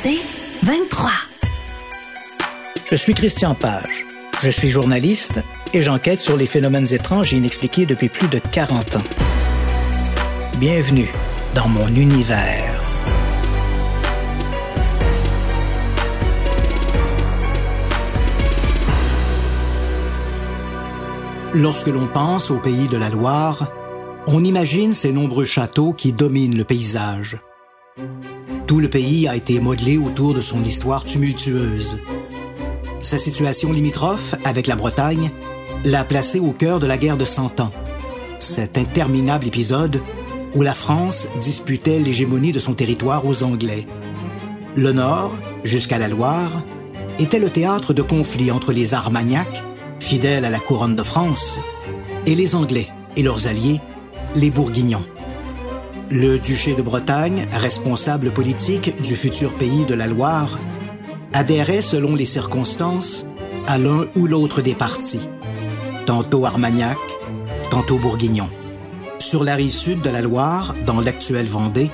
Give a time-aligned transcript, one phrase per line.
[0.00, 0.20] C'est
[0.62, 1.10] 23.
[2.88, 4.06] Je suis Christian Page.
[4.44, 5.40] Je suis journaliste
[5.74, 9.02] et j'enquête sur les phénomènes étranges et inexpliqués depuis plus de 40 ans.
[10.58, 11.10] Bienvenue
[11.56, 12.80] dans mon univers.
[21.54, 23.72] Lorsque l'on pense au pays de la Loire,
[24.28, 27.38] on imagine ces nombreux châteaux qui dominent le paysage.
[28.68, 32.00] Tout le pays a été modelé autour de son histoire tumultueuse.
[33.00, 35.30] Sa situation limitrophe avec la Bretagne
[35.86, 37.72] l'a placé au cœur de la guerre de Cent Ans,
[38.38, 40.02] cet interminable épisode
[40.54, 43.86] où la France disputait l'hégémonie de son territoire aux Anglais.
[44.76, 45.32] Le Nord,
[45.64, 46.62] jusqu'à la Loire,
[47.18, 49.62] était le théâtre de conflits entre les Armagnacs,
[49.98, 51.58] fidèles à la couronne de France,
[52.26, 53.80] et les Anglais et leurs alliés,
[54.34, 55.06] les Bourguignons.
[56.10, 60.58] Le duché de Bretagne, responsable politique du futur pays de la Loire,
[61.34, 63.26] adhérait selon les circonstances
[63.66, 65.28] à l'un ou l'autre des partis,
[66.06, 66.96] tantôt Armagnac,
[67.70, 68.48] tantôt Bourguignon.
[69.18, 71.90] Sur la rive sud de la Loire, dans l'actuelle Vendée,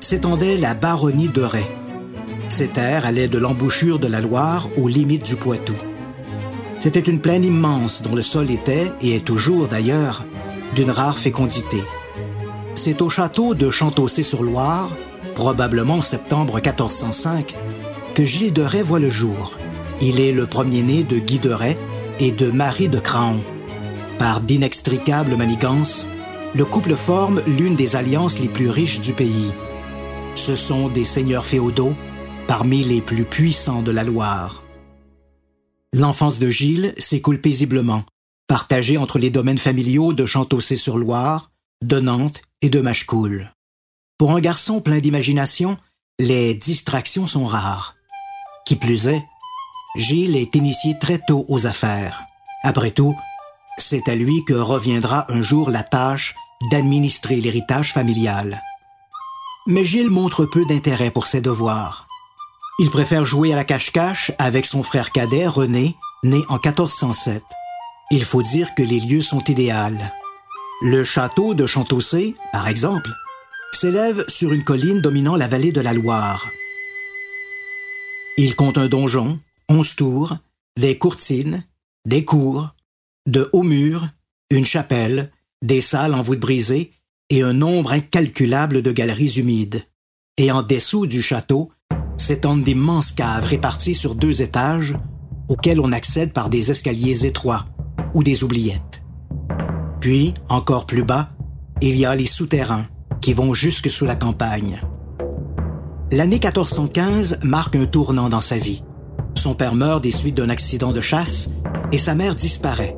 [0.00, 1.66] s'étendait la baronnie de Ray.
[2.48, 5.74] Ces terres allaient de l'embouchure de la Loire aux limites du Poitou.
[6.78, 10.24] C'était une plaine immense dont le sol était, et est toujours d'ailleurs,
[10.74, 11.82] d'une rare fécondité.
[12.74, 14.90] C'est au château de Chantossé-sur-Loire,
[15.34, 17.54] probablement en septembre 1405,
[18.14, 19.54] que Gilles de Rais voit le jour.
[20.00, 21.78] Il est le premier-né de Guy de Rais
[22.18, 23.42] et de Marie de Craon.
[24.18, 26.08] Par d'inextricables manigances,
[26.54, 29.52] le couple forme l'une des alliances les plus riches du pays.
[30.34, 31.94] Ce sont des seigneurs féodaux,
[32.48, 34.64] parmi les plus puissants de la Loire.
[35.94, 38.04] L'enfance de Gilles s'écoule paisiblement,
[38.48, 41.50] partagée entre les domaines familiaux de Chantossé-sur-Loire,
[41.82, 43.52] de Nantes et de Machecoul.
[44.18, 45.76] Pour un garçon plein d'imagination,
[46.18, 47.96] les distractions sont rares.
[48.64, 49.24] Qui plus est,
[49.96, 52.24] Gilles est initié très tôt aux affaires.
[52.64, 53.14] Après tout,
[53.78, 56.34] c'est à lui que reviendra un jour la tâche
[56.70, 58.62] d'administrer l'héritage familial.
[59.66, 62.06] Mais Gilles montre peu d'intérêt pour ses devoirs.
[62.78, 67.42] Il préfère jouer à la cache-cache avec son frère cadet René, né en 1407.
[68.10, 69.98] Il faut dire que les lieux sont idéaux.
[70.84, 73.12] Le château de Chantossé, par exemple,
[73.70, 76.50] s'élève sur une colline dominant la vallée de la Loire.
[78.36, 79.38] Il compte un donjon,
[79.68, 80.36] onze tours,
[80.76, 81.64] des courtines,
[82.04, 82.74] des cours,
[83.28, 84.08] de hauts murs,
[84.50, 85.30] une chapelle,
[85.62, 86.90] des salles en voûte brisée
[87.30, 89.86] et un nombre incalculable de galeries humides.
[90.36, 91.70] Et en dessous du château
[92.18, 94.96] s'étendent d'immenses caves réparties sur deux étages
[95.48, 97.66] auxquelles on accède par des escaliers étroits
[98.14, 98.91] ou des oubliettes.
[100.02, 101.28] Puis, encore plus bas,
[101.80, 102.86] il y a les souterrains
[103.20, 104.80] qui vont jusque sous la campagne.
[106.10, 108.82] L'année 1415 marque un tournant dans sa vie.
[109.36, 111.50] Son père meurt des suites d'un accident de chasse
[111.92, 112.96] et sa mère disparaît.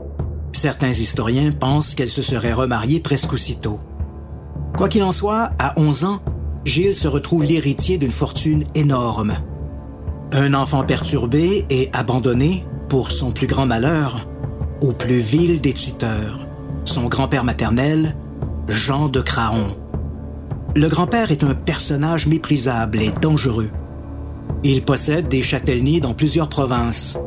[0.53, 3.81] Certains historiens pensent qu'elle se serait remariée presque aussitôt.
[4.75, 6.23] Quoi qu'il en soit, à 11 ans,
[6.65, 9.35] Gilles se retrouve l'héritier d'une fortune énorme.
[10.33, 14.27] Un enfant perturbé et abandonné, pour son plus grand malheur,
[14.81, 16.44] au plus vil des tuteurs
[16.85, 18.15] son grand-père maternel,
[18.69, 19.77] Jean de Craon.
[20.77, 23.71] Le grand-père est un personnage méprisable et dangereux.
[24.65, 27.19] Il possède des châtellenies dans plusieurs provinces,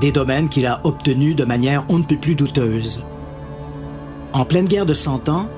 [0.00, 3.02] des domaines qu'il a obtenus de manière on ne peut plus douteuse.
[4.32, 5.48] En pleine guerre de Cent Ans,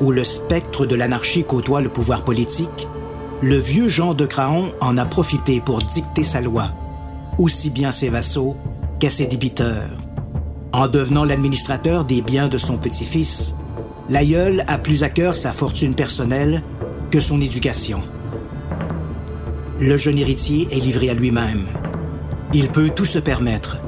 [0.00, 2.88] où le spectre de l'anarchie côtoie le pouvoir politique,
[3.42, 6.70] le vieux Jean de Craon en a profité pour dicter sa loi,
[7.38, 8.56] aussi bien ses vassaux
[8.98, 10.05] qu'à ses débiteurs.
[10.76, 13.54] En devenant l'administrateur des biens de son petit-fils,
[14.10, 16.62] l'aïeul a plus à cœur sa fortune personnelle
[17.10, 18.02] que son éducation.
[19.80, 21.64] Le jeune héritier est livré à lui-même.
[22.52, 23.78] Il peut tout se permettre,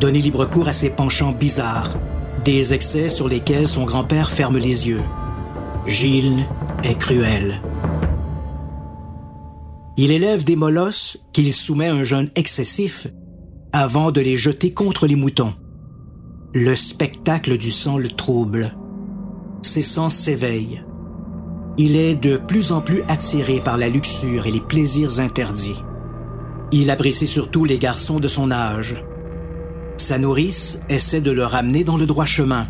[0.00, 1.98] donner libre cours à ses penchants bizarres,
[2.42, 5.02] des excès sur lesquels son grand-père ferme les yeux.
[5.84, 6.46] Gilles
[6.84, 7.60] est cruel.
[9.98, 13.08] Il élève des molosses qu'il soumet à un jeûne excessif
[13.74, 15.52] avant de les jeter contre les moutons.
[16.52, 18.72] Le spectacle du sang le trouble.
[19.62, 20.82] Ses sens s'éveillent.
[21.78, 25.80] Il est de plus en plus attiré par la luxure et les plaisirs interdits.
[26.72, 28.96] Il apprécie surtout les garçons de son âge.
[29.96, 32.66] Sa nourrice essaie de le ramener dans le droit chemin.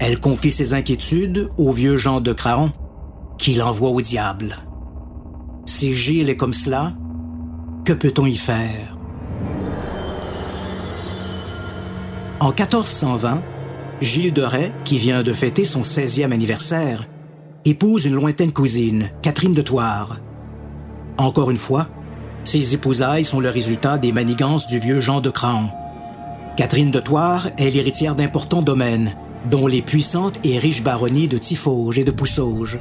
[0.00, 2.72] Elle confie ses inquiétudes au vieux Jean de Craon,
[3.36, 4.56] qui l'envoie au diable.
[5.66, 6.94] Si Gilles est comme cela,
[7.84, 8.93] que peut-on y faire?
[12.40, 13.42] En 1420,
[14.00, 17.08] Gilles de Rais, qui vient de fêter son 16e anniversaire,
[17.64, 20.18] épouse une lointaine cousine, Catherine de Thouars.
[21.16, 21.88] Encore une fois,
[22.44, 25.70] Ces épousailles sont le résultat des manigances du vieux Jean de Cran.
[26.58, 29.16] Catherine de Thouars est l'héritière d'importants domaines,
[29.50, 32.78] dont les puissantes et riches baronnies de Tiffauges et de Poussauges.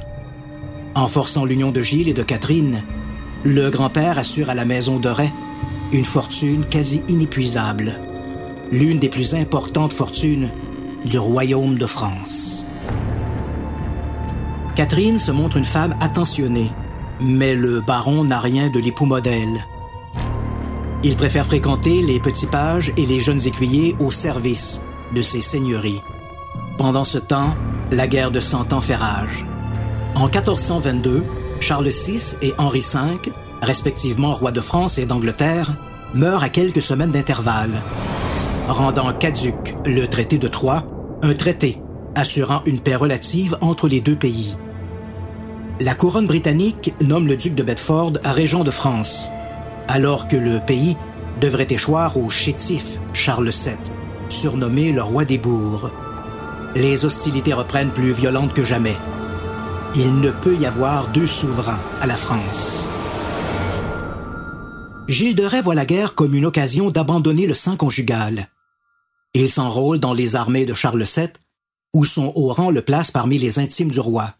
[0.95, 2.83] En forçant l'union de Gilles et de Catherine,
[3.45, 5.31] le grand-père assure à la maison de Ray
[5.93, 7.99] une fortune quasi inépuisable,
[8.73, 10.49] l'une des plus importantes fortunes
[11.05, 12.65] du royaume de France.
[14.75, 16.71] Catherine se montre une femme attentionnée,
[17.21, 19.67] mais le baron n'a rien de l'époux modèle.
[21.03, 24.81] Il préfère fréquenter les petits pages et les jeunes écuyers au service
[25.13, 26.01] de ses seigneuries.
[26.79, 27.55] Pendant ce temps,
[27.91, 29.45] la guerre de Cent Ans fait rage.
[30.15, 31.23] En 1422,
[31.59, 33.31] Charles VI et Henri V,
[33.61, 35.75] respectivement rois de France et d'Angleterre,
[36.15, 37.83] meurent à quelques semaines d'intervalle,
[38.67, 40.83] rendant caduc le traité de Troyes,
[41.21, 41.81] un traité
[42.15, 44.55] assurant une paix relative entre les deux pays.
[45.79, 49.29] La couronne britannique nomme le duc de Bedford à régent de France,
[49.87, 50.95] alors que le pays
[51.41, 53.73] devrait échoir au chétif Charles VII,
[54.29, 55.89] surnommé le roi des bourgs.
[56.75, 58.95] Les hostilités reprennent plus violentes que jamais.
[59.95, 62.89] Il ne peut y avoir deux souverains à la France.
[65.07, 68.47] Gilles de Rais voit la guerre comme une occasion d'abandonner le sein conjugal.
[69.35, 71.29] Il s'enrôle dans les armées de Charles VII,
[71.95, 74.35] où son haut rang le place parmi les intimes du roi.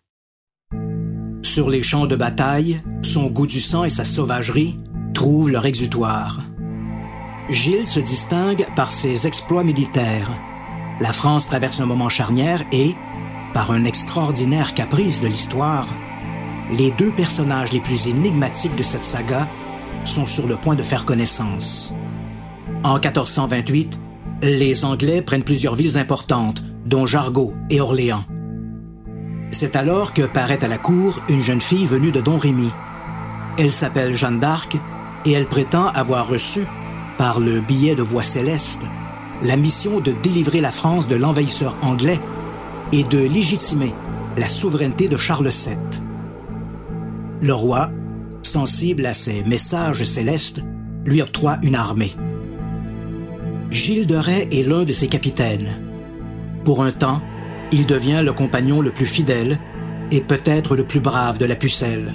[1.42, 4.78] Sur les champs de bataille, son goût du sang et sa sauvagerie
[5.16, 6.42] trouvent leur exutoire.
[7.50, 10.30] Gilles se distingue par ses exploits militaires.
[11.00, 12.94] La France traverse un moment charnière et,
[13.54, 15.88] par un extraordinaire caprice de l'histoire,
[16.70, 19.50] les deux personnages les plus énigmatiques de cette saga
[20.06, 21.96] sont sur le point de faire connaissance.
[22.84, 24.00] En 1428,
[24.50, 28.26] les Anglais prennent plusieurs villes importantes, dont Jargeau et Orléans.
[29.52, 32.70] C'est alors que paraît à la cour une jeune fille venue de Don Rémy.
[33.58, 34.78] Elle s'appelle Jeanne d'Arc
[35.26, 36.66] et elle prétend avoir reçu,
[37.18, 38.84] par le billet de voix céleste,
[39.44, 42.20] la mission de délivrer la France de l'envahisseur anglais
[42.92, 43.94] et de légitimer
[44.36, 45.78] la souveraineté de Charles VII.
[47.42, 47.92] Le roi,
[48.42, 50.62] sensible à ces messages célestes,
[51.06, 52.12] lui octroie une armée.
[53.74, 55.82] Gilles de Rais est l'un de ses capitaines.
[56.64, 57.24] Pour un temps,
[57.72, 59.60] il devient le compagnon le plus fidèle
[60.12, 62.14] et peut-être le plus brave de la pucelle.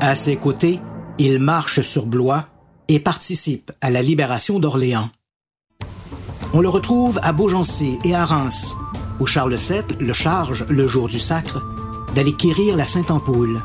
[0.00, 0.78] À ses côtés,
[1.18, 2.44] il marche sur Blois
[2.86, 5.10] et participe à la libération d'Orléans.
[6.54, 8.76] On le retrouve à Beaugency et à Reims,
[9.18, 11.60] où Charles VII le charge, le jour du sacre,
[12.14, 13.60] d'aller quérir la Sainte-Ampoule.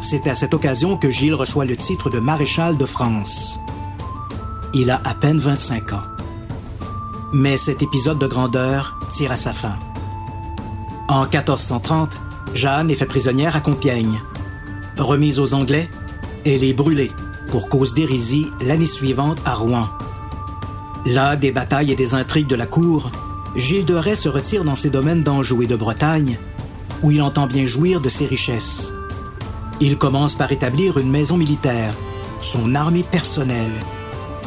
[0.00, 3.60] C'est à cette occasion que Gilles reçoit le titre de maréchal de France.
[4.74, 6.02] Il a à peine 25 ans.
[7.34, 9.76] Mais cet épisode de grandeur tire à sa fin.
[11.08, 12.08] En 1430,
[12.54, 14.22] Jeanne est faite prisonnière à Compiègne.
[14.96, 15.90] Remise aux Anglais,
[16.46, 17.12] elle est brûlée
[17.50, 19.90] pour cause d'hérésie l'année suivante à Rouen.
[21.04, 23.10] Là des batailles et des intrigues de la cour,
[23.54, 26.38] Gilles de Rais se retire dans ses domaines d'Anjou et de Bretagne,
[27.02, 28.94] où il entend bien jouir de ses richesses.
[29.80, 31.92] Il commence par établir une maison militaire,
[32.40, 33.70] son armée personnelle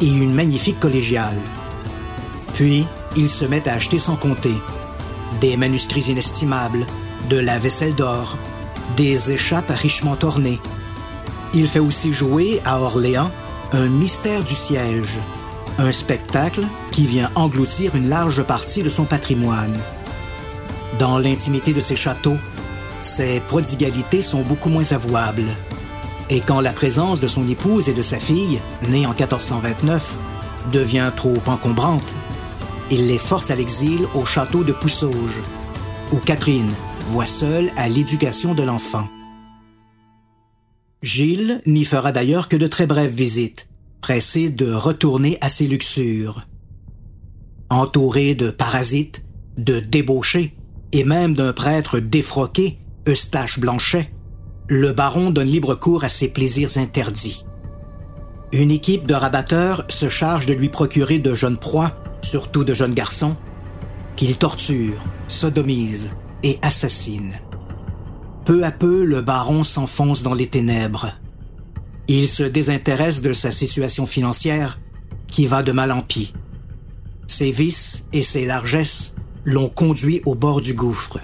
[0.00, 1.36] et une magnifique collégiale.
[2.54, 4.54] Puis, il se met à acheter sans compter
[5.40, 6.86] des manuscrits inestimables,
[7.28, 8.36] de la vaisselle d'or,
[8.96, 10.60] des échappes richement ornées.
[11.54, 13.30] Il fait aussi jouer à Orléans
[13.72, 15.18] un mystère du siège,
[15.78, 19.76] un spectacle qui vient engloutir une large partie de son patrimoine.
[20.98, 22.38] Dans l'intimité de ses châteaux,
[23.02, 25.44] ses prodigalités sont beaucoup moins avouables.
[26.28, 30.16] Et quand la présence de son épouse et de sa fille, née en 1429,
[30.72, 32.14] devient trop encombrante,
[32.90, 35.40] il les force à l'exil au château de Poussauges,
[36.12, 36.72] où Catherine
[37.06, 39.08] voit seule à l'éducation de l'enfant.
[41.02, 43.68] Gilles n'y fera d'ailleurs que de très brèves visites,
[44.00, 46.42] pressé de retourner à ses luxures.
[47.70, 49.24] Entouré de parasites,
[49.56, 50.54] de débauchés
[50.92, 52.78] et même d'un prêtre défroqué,
[53.08, 54.10] Eustache Blanchet,
[54.68, 57.44] le baron donne libre cours à ses plaisirs interdits.
[58.52, 61.92] Une équipe de rabatteurs se charge de lui procurer de jeunes proies,
[62.22, 63.36] surtout de jeunes garçons,
[64.16, 67.34] qu'il torture, sodomise et assassine.
[68.44, 71.12] Peu à peu, le baron s'enfonce dans les ténèbres.
[72.08, 74.80] Il se désintéresse de sa situation financière
[75.28, 76.32] qui va de mal en pis.
[77.26, 81.18] Ses vices et ses largesses l'ont conduit au bord du gouffre.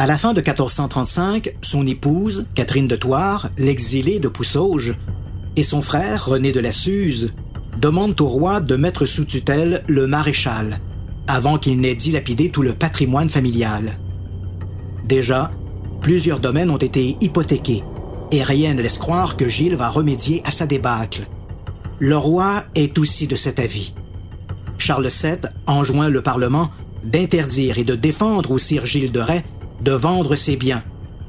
[0.00, 4.94] À la fin de 1435, son épouse, Catherine de Thouars, l'exilée de Poussauges,
[5.56, 7.34] et son frère, René de la Suze,
[7.78, 10.80] demandent au roi de mettre sous tutelle le maréchal,
[11.26, 13.98] avant qu'il n'ait dilapidé tout le patrimoine familial.
[15.04, 15.50] Déjà,
[16.00, 17.84] plusieurs domaines ont été hypothéqués,
[18.32, 21.26] et rien ne laisse croire que Gilles va remédier à sa débâcle.
[21.98, 23.92] Le roi est aussi de cet avis.
[24.78, 26.70] Charles VII enjoint le Parlement
[27.04, 29.44] d'interdire et de défendre au sire Gilles de Rais
[29.80, 30.82] de vendre ses biens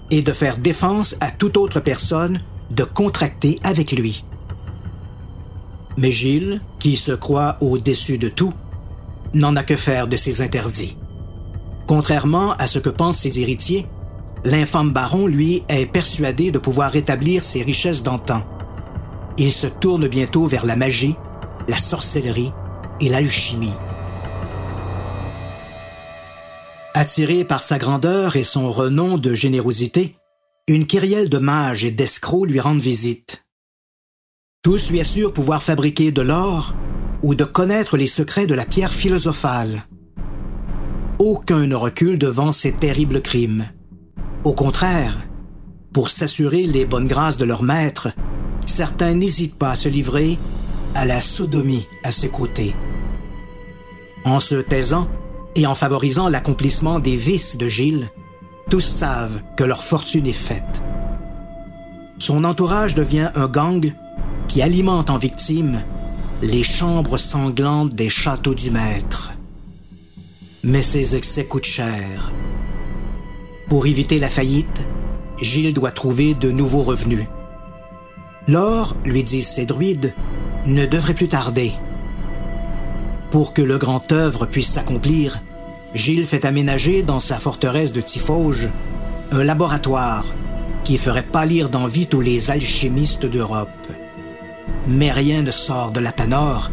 [0.09, 4.23] et de faire défense à toute autre personne de contracter avec lui.
[5.97, 8.53] Mais Gilles, qui se croit au-dessus de tout,
[9.33, 10.97] n'en a que faire de ces interdits.
[11.87, 13.87] Contrairement à ce que pensent ses héritiers,
[14.43, 18.43] l'infâme baron, lui, est persuadé de pouvoir rétablir ses richesses d'antan.
[19.37, 21.15] Il se tourne bientôt vers la magie,
[21.67, 22.51] la sorcellerie
[22.99, 23.73] et l'alchimie.
[27.01, 30.17] Attiré par sa grandeur et son renom de générosité,
[30.67, 33.43] une kyrielle de mages et d'escrocs lui rendent visite.
[34.61, 36.75] Tous lui assurent pouvoir fabriquer de l'or
[37.23, 39.87] ou de connaître les secrets de la pierre philosophale.
[41.17, 43.65] Aucun ne recule devant ces terribles crimes.
[44.43, 45.17] Au contraire,
[45.95, 48.09] pour s'assurer les bonnes grâces de leur maître,
[48.67, 50.37] certains n'hésitent pas à se livrer
[50.93, 52.75] à la sodomie à ses côtés.
[54.23, 55.09] En se taisant
[55.55, 58.09] et en favorisant l'accomplissement des vices de Gilles,
[58.69, 60.81] tous savent que leur fortune est faite.
[62.19, 63.93] Son entourage devient un gang
[64.47, 65.81] qui alimente en victimes
[66.41, 69.33] les chambres sanglantes des châteaux du maître.
[70.63, 72.31] Mais ces excès coûtent cher.
[73.69, 74.85] Pour éviter la faillite,
[75.41, 77.25] Gilles doit trouver de nouveaux revenus.
[78.47, 80.13] L'or, lui disent ses druides,
[80.65, 81.73] ne devrait plus tarder.
[83.31, 85.41] Pour que le grand œuvre puisse s'accomplir,
[85.93, 88.67] Gilles fait aménager dans sa forteresse de Tifauge
[89.31, 90.25] un laboratoire
[90.83, 93.69] qui ferait pâlir d'envie tous les alchimistes d'Europe.
[94.85, 96.71] Mais rien ne sort de la Tanor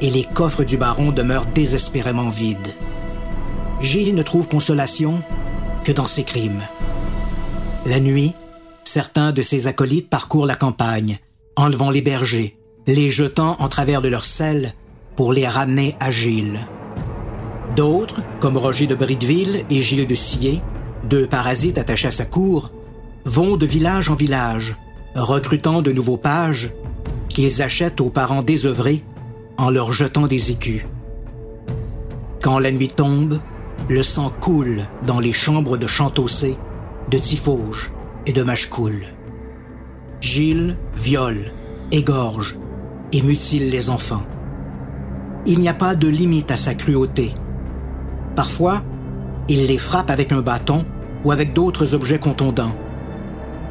[0.00, 2.74] et les coffres du baron demeurent désespérément vides.
[3.80, 5.22] Gilles ne trouve consolation
[5.84, 6.62] que dans ses crimes.
[7.86, 8.34] La nuit,
[8.82, 11.18] certains de ses acolytes parcourent la campagne,
[11.54, 12.56] enlevant les bergers,
[12.88, 14.74] les jetant en travers de leurs selles
[15.16, 16.60] pour les ramener à Gilles.
[17.76, 20.60] D'autres, comme Roger de Brideville et Gilles de Sillé,
[21.04, 22.70] deux parasites attachés à sa cour,
[23.24, 24.76] vont de village en village,
[25.14, 26.72] recrutant de nouveaux pages
[27.28, 29.02] qu'ils achètent aux parents désœuvrés
[29.56, 30.86] en leur jetant des écus.
[32.42, 33.40] Quand la nuit tombe,
[33.88, 36.56] le sang coule dans les chambres de Chantossé,
[37.10, 37.90] de Tifauge
[38.26, 39.04] et de Machecoul.
[40.20, 41.52] Gilles viole,
[41.90, 42.56] égorge
[43.12, 44.24] et mutile les enfants.
[45.46, 47.32] Il n'y a pas de limite à sa cruauté.
[48.34, 48.82] Parfois,
[49.48, 50.86] il les frappe avec un bâton
[51.22, 52.74] ou avec d'autres objets contondants.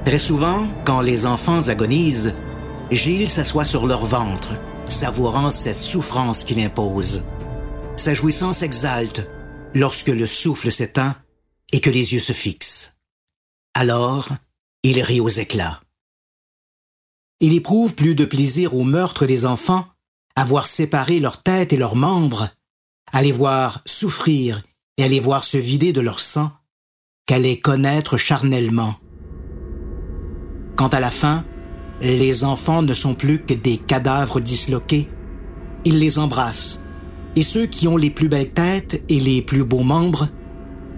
[0.06, 2.36] Très souvent, quand les enfants agonisent,
[2.92, 4.56] Gilles s'assoit sur leur ventre,
[4.88, 7.24] savourant cette souffrance qu'il impose.
[7.96, 9.28] Sa jouissance exalte
[9.74, 11.16] lorsque le souffle s'éteint
[11.72, 12.94] et que les yeux se fixent.
[13.74, 14.30] Alors,
[14.84, 15.82] il rit aux éclats.
[17.40, 19.88] Il éprouve plus de plaisir au meurtre des enfants,
[20.36, 22.50] à voir séparer leur tête et leurs membres,
[23.12, 24.64] à les voir souffrir
[24.98, 26.52] et à les voir se vider de leur sang,
[27.26, 28.96] qu'à les connaître charnellement.
[30.76, 31.46] Quant à la fin,
[32.02, 35.08] les enfants ne sont plus que des cadavres disloqués.
[35.86, 36.84] Il les embrasse,
[37.36, 40.28] et ceux qui ont les plus belles têtes et les plus beaux membres,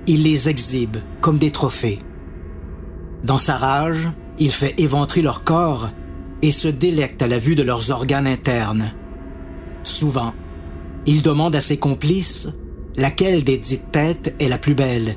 [0.07, 1.99] il les exhibe comme des trophées.
[3.23, 5.89] Dans sa rage, il fait éventrer leur corps
[6.41, 8.91] et se délecte à la vue de leurs organes internes.
[9.85, 10.33] Souvent,
[11.05, 12.49] il demande à ses complices
[12.97, 15.15] laquelle des dites têtes est la plus belle,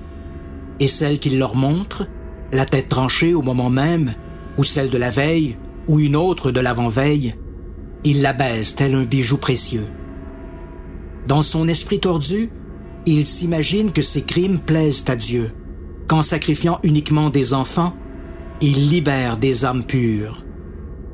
[0.79, 2.07] et celle qu'il leur montre,
[2.53, 4.13] la tête tranchée au moment même,
[4.59, 5.57] ou celle de la veille,
[5.89, 7.35] ou une autre de l'avant-veille,
[8.05, 9.87] il la baise tel un bijou précieux.
[11.27, 12.51] Dans son esprit tordu,
[13.07, 15.51] il s'imagine que ses crimes plaisent à Dieu,
[16.09, 17.97] qu'en sacrifiant uniquement des enfants,
[18.61, 20.45] il libère des âmes pures.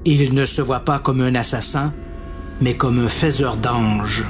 [0.04, 1.94] Il ne se voit pas comme un assassin,
[2.61, 4.25] mais comme un faiseur d'anges.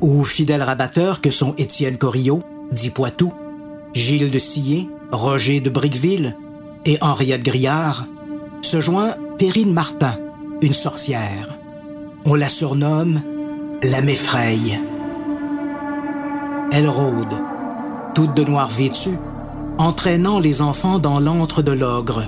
[0.00, 3.32] Aux fidèles rabatteurs que sont Étienne Corillot, dit Poitou,
[3.94, 6.36] Gilles de Sillé, Roger de Briqueville
[6.84, 8.06] et Henriette Griard,
[8.62, 10.16] se joint Perrine Martin,
[10.62, 11.48] une sorcière.
[12.24, 13.22] On la surnomme
[13.82, 14.78] la Méfraye.
[16.72, 17.34] Elle rôde,
[18.14, 19.18] toute de noir vêtue,
[19.78, 22.24] entraînant les enfants dans l'antre de l'ogre.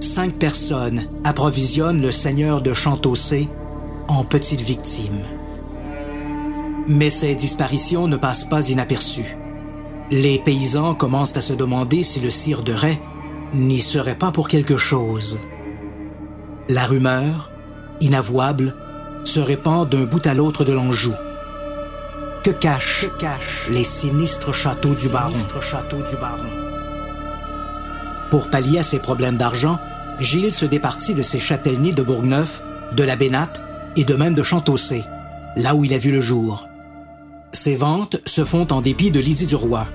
[0.00, 3.48] Cinq personnes approvisionnent le seigneur de Chantossé
[4.06, 5.24] en petites victimes.
[6.86, 9.36] Mais ces disparitions ne passent pas inaperçues.
[10.12, 12.98] Les paysans commencent à se demander si le sire de Ray
[13.52, 15.38] n'y serait pas pour quelque chose.
[16.68, 17.50] La rumeur,
[18.00, 18.74] inavouable,
[19.24, 21.12] se répand d'un bout à l'autre de l'Anjou.
[22.44, 23.06] Que cachent,
[23.68, 25.32] les sinistres châteaux, du, baron?
[25.32, 26.67] du baron
[28.30, 29.78] Pour pallier à ses problèmes d'argent,
[30.20, 33.60] Gilles se départit de ses châtellenies de Bourgneuf, de la Bénate
[33.96, 35.04] et de même de Chantaussé,
[35.56, 36.68] là où il a vu le jour.
[37.52, 39.86] Ses ventes se font en dépit de l'idée du roi.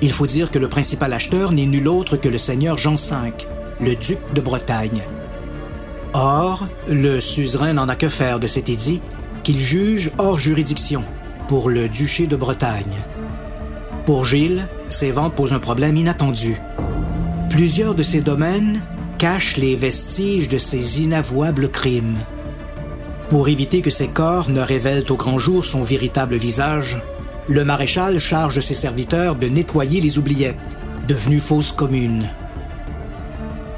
[0.00, 3.32] Il faut dire que le principal acheteur n'est nul autre que le seigneur Jean V,
[3.80, 5.02] le duc de Bretagne.
[6.14, 9.00] Or, le suzerain n'en a que faire de cet édit
[9.42, 11.04] qu'il juge hors juridiction
[11.48, 13.02] pour le duché de Bretagne.
[14.06, 16.56] Pour Gilles, ces ventes posent un problème inattendu.
[17.52, 18.80] Plusieurs de ces domaines
[19.18, 22.16] cachent les vestiges de ces inavouables crimes.
[23.28, 27.02] Pour éviter que ces corps ne révèlent au grand jour son véritable visage,
[27.48, 30.56] le maréchal charge ses serviteurs de nettoyer les oubliettes,
[31.06, 32.30] devenues fausses communes.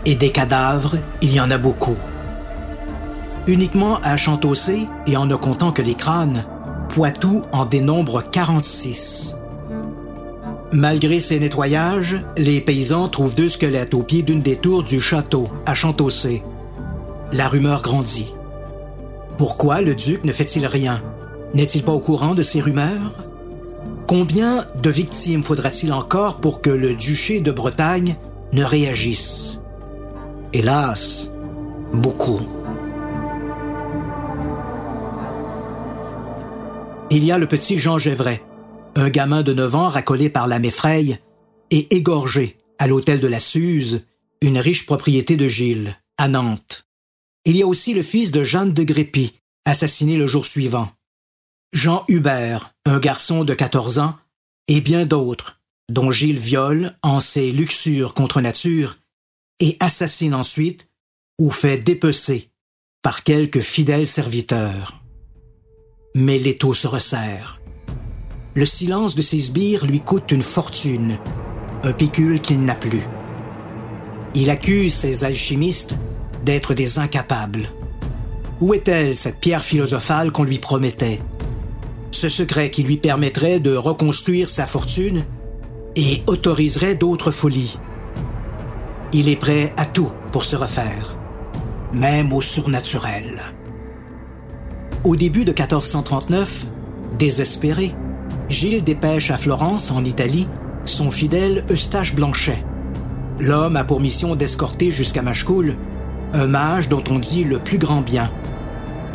[0.07, 1.99] Et des cadavres, il y en a beaucoup.
[3.49, 6.45] Uniquement à Chantaussé, et en ne comptant que les crânes,
[6.91, 9.35] Poitou en dénombre 46.
[10.75, 15.49] Malgré ces nettoyages, les paysans trouvent deux squelettes au pied d'une des tours du château,
[15.67, 16.43] à Chantaussé.
[17.33, 18.35] La rumeur grandit.
[19.39, 21.01] Pourquoi le duc ne fait-il rien?
[21.55, 23.25] N'est-il pas au courant de ces rumeurs?
[24.09, 28.17] Combien de victimes faudra-t-il encore pour que le duché de Bretagne
[28.53, 29.61] ne réagisse?
[30.53, 31.35] Hélas,
[31.93, 32.41] beaucoup.
[37.11, 38.41] Il y a le petit Jean Gévray,
[38.97, 41.19] un gamin de 9 ans racolé par la méfraye
[41.71, 44.07] et égorgé à l'hôtel de la Suze,
[44.41, 46.87] une riche propriété de Gilles, à Nantes.
[47.45, 49.35] Il y a aussi le fils de Jeanne de Grépy,
[49.65, 50.91] assassiné le jour suivant.
[51.73, 54.17] Jean Hubert, un garçon de 14 ans,
[54.69, 58.99] et bien d'autres, dont Gilles viole en ses luxures contre nature
[59.61, 60.89] et assassine ensuite
[61.39, 62.51] ou fait dépecer
[63.03, 65.03] par quelques fidèles serviteurs.
[66.15, 67.61] Mais l'étau se resserre.
[68.57, 71.19] Le silence de ses sbires lui coûte une fortune,
[71.83, 73.03] un pécule qu'il n'a plus.
[74.37, 75.97] Il accuse ses alchimistes
[76.45, 77.69] d'être des incapables.
[78.61, 81.21] Où est-elle, cette pierre philosophale qu'on lui promettait?
[82.13, 85.25] Ce secret qui lui permettrait de reconstruire sa fortune
[85.97, 87.81] et autoriserait d'autres folies.
[89.13, 91.17] Il est prêt à tout pour se refaire,
[91.93, 93.43] même au surnaturel.
[95.03, 96.69] Au début de 1439,
[97.19, 97.97] désespéré,
[98.49, 100.47] Gilles dépêche à Florence, en Italie,
[100.85, 102.65] son fidèle Eustache Blanchet.
[103.41, 105.77] L'homme a pour mission d'escorter jusqu'à Machecoul
[106.35, 108.31] un mage dont on dit le plus grand bien,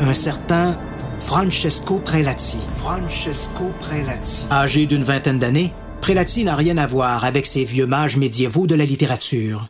[0.00, 0.78] un certain
[1.20, 2.58] Francesco Prelati.
[2.68, 4.46] Francesco Prelati.
[4.50, 8.74] Âgé d'une vingtaine d'années, Prelati n'a rien à voir avec ces vieux mages médiévaux de
[8.74, 9.68] la littérature.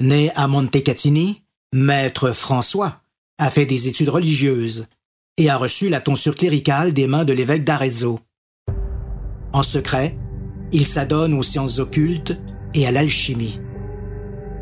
[0.00, 3.00] Né à Montecatini, maître François
[3.38, 4.86] a fait des études religieuses
[5.36, 8.20] et a reçu la tonsure cléricale des mains de l'évêque d'Arezzo.
[9.54, 10.16] En secret,
[10.72, 12.36] il s'adonne aux sciences occultes
[12.74, 13.60] et à l'alchimie.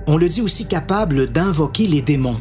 [0.07, 2.39] On le dit aussi capable d'invoquer les démons.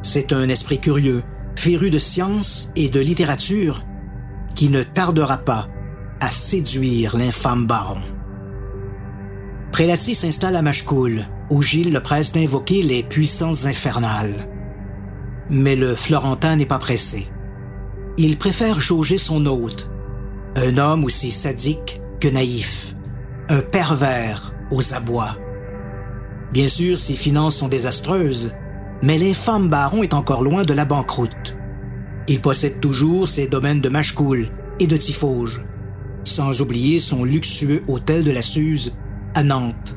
[0.00, 1.22] C'est un esprit curieux,
[1.56, 3.82] féru de science et de littérature,
[4.54, 5.68] qui ne tardera pas
[6.20, 8.00] à séduire l'infâme baron.
[9.70, 14.48] Prélati s'installe à Machecoul, où Gilles le presse d'invoquer les puissances infernales.
[15.50, 17.26] Mais le Florentin n'est pas pressé.
[18.16, 19.90] Il préfère jauger son hôte,
[20.56, 22.94] un homme aussi sadique que naïf,
[23.48, 25.36] un pervers aux abois.
[26.52, 28.52] Bien sûr, ses finances sont désastreuses,
[29.02, 31.54] mais l'infâme baron est encore loin de la banqueroute.
[32.28, 34.48] Il possède toujours ses domaines de Machecoul
[34.80, 35.60] et de Tifauge,
[36.24, 38.92] sans oublier son luxueux hôtel de la Suze
[39.34, 39.94] à Nantes.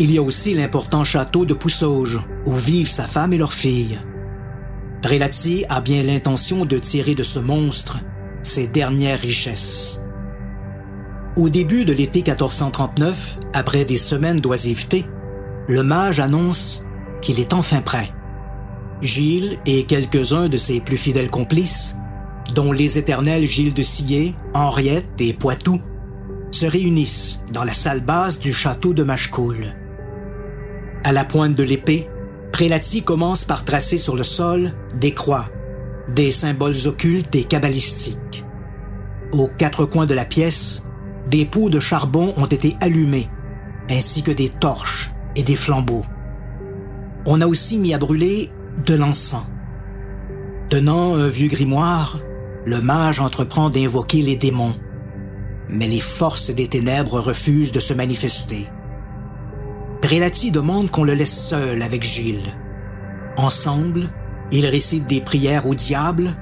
[0.00, 3.98] Il y a aussi l'important château de Poussauge, où vivent sa femme et leur fille.
[5.04, 7.98] Relati a bien l'intention de tirer de ce monstre
[8.42, 10.00] ses dernières richesses.
[11.36, 15.04] Au début de l'été 1439, après des semaines d'oisiveté,
[15.68, 16.84] le mage annonce
[17.20, 18.10] qu'il est enfin prêt.
[19.02, 21.96] Gilles et quelques-uns de ses plus fidèles complices,
[22.54, 25.80] dont les éternels Gilles de Sillé, Henriette et Poitou,
[26.50, 29.74] se réunissent dans la salle basse du château de Machecoul.
[31.04, 32.08] À la pointe de l'épée,
[32.52, 35.46] Prélati commence par tracer sur le sol des croix,
[36.14, 38.44] des symboles occultes et cabalistiques.
[39.32, 40.84] Aux quatre coins de la pièce,
[41.28, 43.28] des pots de charbon ont été allumés,
[43.90, 46.04] ainsi que des torches et des flambeaux.
[47.26, 48.50] On a aussi mis à brûler
[48.86, 49.44] de l'encens.
[50.70, 52.18] Tenant un vieux grimoire,
[52.64, 54.74] le mage entreprend d'invoquer les démons.
[55.68, 58.66] Mais les forces des ténèbres refusent de se manifester.
[60.00, 62.54] Prélati demande qu'on le laisse seul avec Gilles.
[63.36, 64.08] Ensemble,
[64.52, 66.34] ils récitent des prières au diable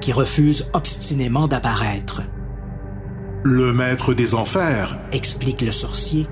[0.00, 2.22] qui refuse obstinément d'apparaître.
[3.44, 6.26] Le maître des enfers, explique le sorcier,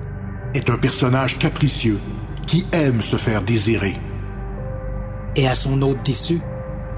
[0.53, 1.99] est un personnage capricieux
[2.45, 3.95] qui aime se faire désirer.
[5.35, 6.41] Et à son hôte d'issue,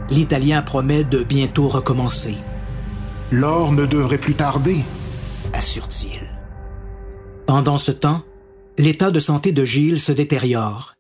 [0.10, 2.36] l'Italien promet de bientôt recommencer.
[3.32, 4.80] L'or ne devrait plus tarder,
[5.54, 6.22] assure-t-il.
[7.46, 8.24] Pendant ce temps,
[8.78, 10.94] l'état de santé de Gilles se détériore.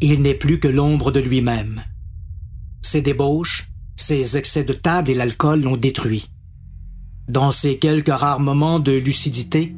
[0.00, 1.82] Il n'est plus que l'ombre de lui-même.
[2.84, 6.28] Ses débauches, ses excès de table et l'alcool l'ont détruit.
[7.30, 9.74] Dans ces quelques rares moments de lucidité,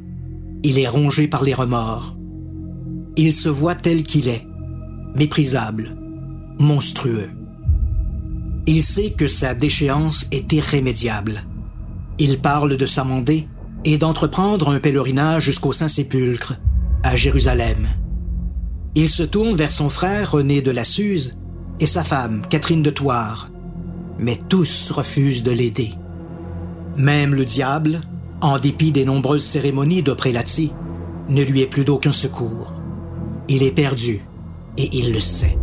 [0.61, 2.17] il est rongé par les remords.
[3.15, 4.45] Il se voit tel qu'il est,
[5.15, 5.97] méprisable,
[6.59, 7.29] monstrueux.
[8.67, 11.45] Il sait que sa déchéance est irrémédiable.
[12.19, 13.47] Il parle de s'amender
[13.85, 16.55] et d'entreprendre un pèlerinage jusqu'au Saint-Sépulcre,
[17.03, 17.87] à Jérusalem.
[18.95, 21.37] Il se tourne vers son frère René de la Suze
[21.79, 23.49] et sa femme Catherine de Thouars,
[24.19, 25.91] mais tous refusent de l'aider.
[26.97, 28.01] Même le diable,
[28.41, 30.71] en dépit des nombreuses cérémonies de prélatie,
[31.29, 32.73] ne lui est plus d'aucun secours.
[33.47, 34.21] Il est perdu,
[34.77, 35.57] et il le sait.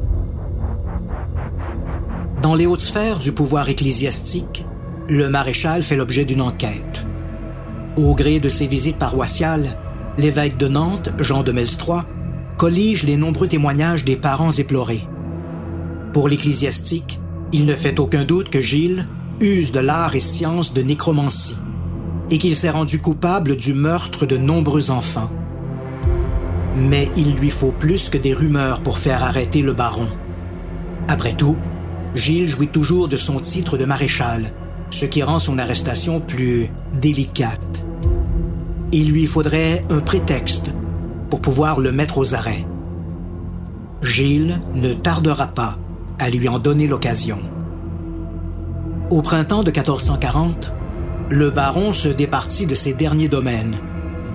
[2.42, 4.64] Dans les hautes sphères du pouvoir ecclésiastique,
[5.09, 7.07] le maréchal fait l'objet d'une enquête.
[7.96, 9.77] Au gré de ses visites paroissiales,
[10.18, 12.05] l'évêque de Nantes, Jean de Melstroit,
[12.57, 15.03] collige les nombreux témoignages des parents éplorés.
[16.14, 17.18] Pour l'ecclésiastique,
[17.53, 19.09] il ne fait aucun doute que Gilles
[19.40, 21.57] use de l'art et science de nécromancie
[22.31, 25.29] et qu'il s'est rendu coupable du meurtre de nombreux enfants.
[26.77, 30.07] Mais il lui faut plus que des rumeurs pour faire arrêter le baron.
[31.09, 31.57] Après tout,
[32.14, 34.53] Gilles jouit toujours de son titre de maréchal,
[34.90, 37.83] ce qui rend son arrestation plus délicate.
[38.92, 40.70] Il lui faudrait un prétexte
[41.29, 42.64] pour pouvoir le mettre aux arrêts.
[44.00, 45.77] Gilles ne tardera pas
[46.18, 47.38] à lui en donner l'occasion.
[49.11, 50.72] Au printemps de 1440,
[51.31, 53.77] le baron se départit de ses derniers domaines,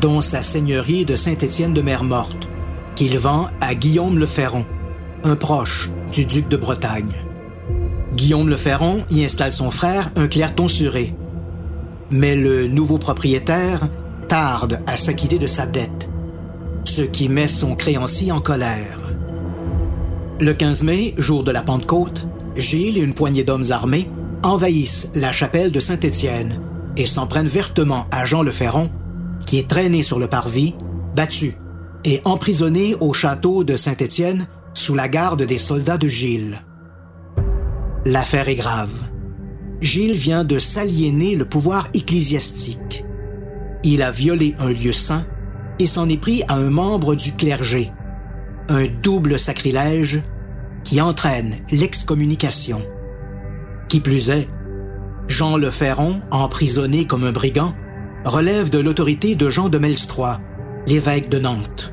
[0.01, 2.47] dont sa seigneurie de Saint-Étienne de Mer-Morte,
[2.95, 4.65] qu'il vend à Guillaume le Ferron,
[5.23, 7.13] un proche du duc de Bretagne.
[8.15, 11.13] Guillaume le Ferron y installe son frère, un Clerton-Suré.
[12.11, 13.87] Mais le nouveau propriétaire
[14.27, 16.09] tarde à s'acquitter de sa dette,
[16.85, 18.99] ce qui met son créancier en colère.
[20.41, 22.25] Le 15 mai, jour de la Pentecôte,
[22.55, 24.09] Gilles et une poignée d'hommes armés
[24.41, 26.61] envahissent la chapelle de Saint-Étienne
[26.95, 28.89] et s'en prennent vertement à Jean le Ferron,
[29.45, 30.75] qui est traîné sur le parvis,
[31.13, 31.57] battu
[32.05, 36.63] et emprisonné au château de Saint-Étienne sous la garde des soldats de Gilles.
[38.05, 38.93] L'affaire est grave.
[39.81, 43.03] Gilles vient de s'aliéner le pouvoir ecclésiastique.
[43.83, 45.25] Il a violé un lieu saint
[45.79, 47.91] et s'en est pris à un membre du clergé,
[48.69, 50.21] un double sacrilège
[50.83, 52.81] qui entraîne l'excommunication.
[53.89, 54.47] Qui plus est,
[55.27, 57.73] Jean le Ferron, emprisonné comme un brigand,
[58.25, 60.39] relève de l'autorité de Jean de Melstroit,
[60.87, 61.91] l'évêque de Nantes.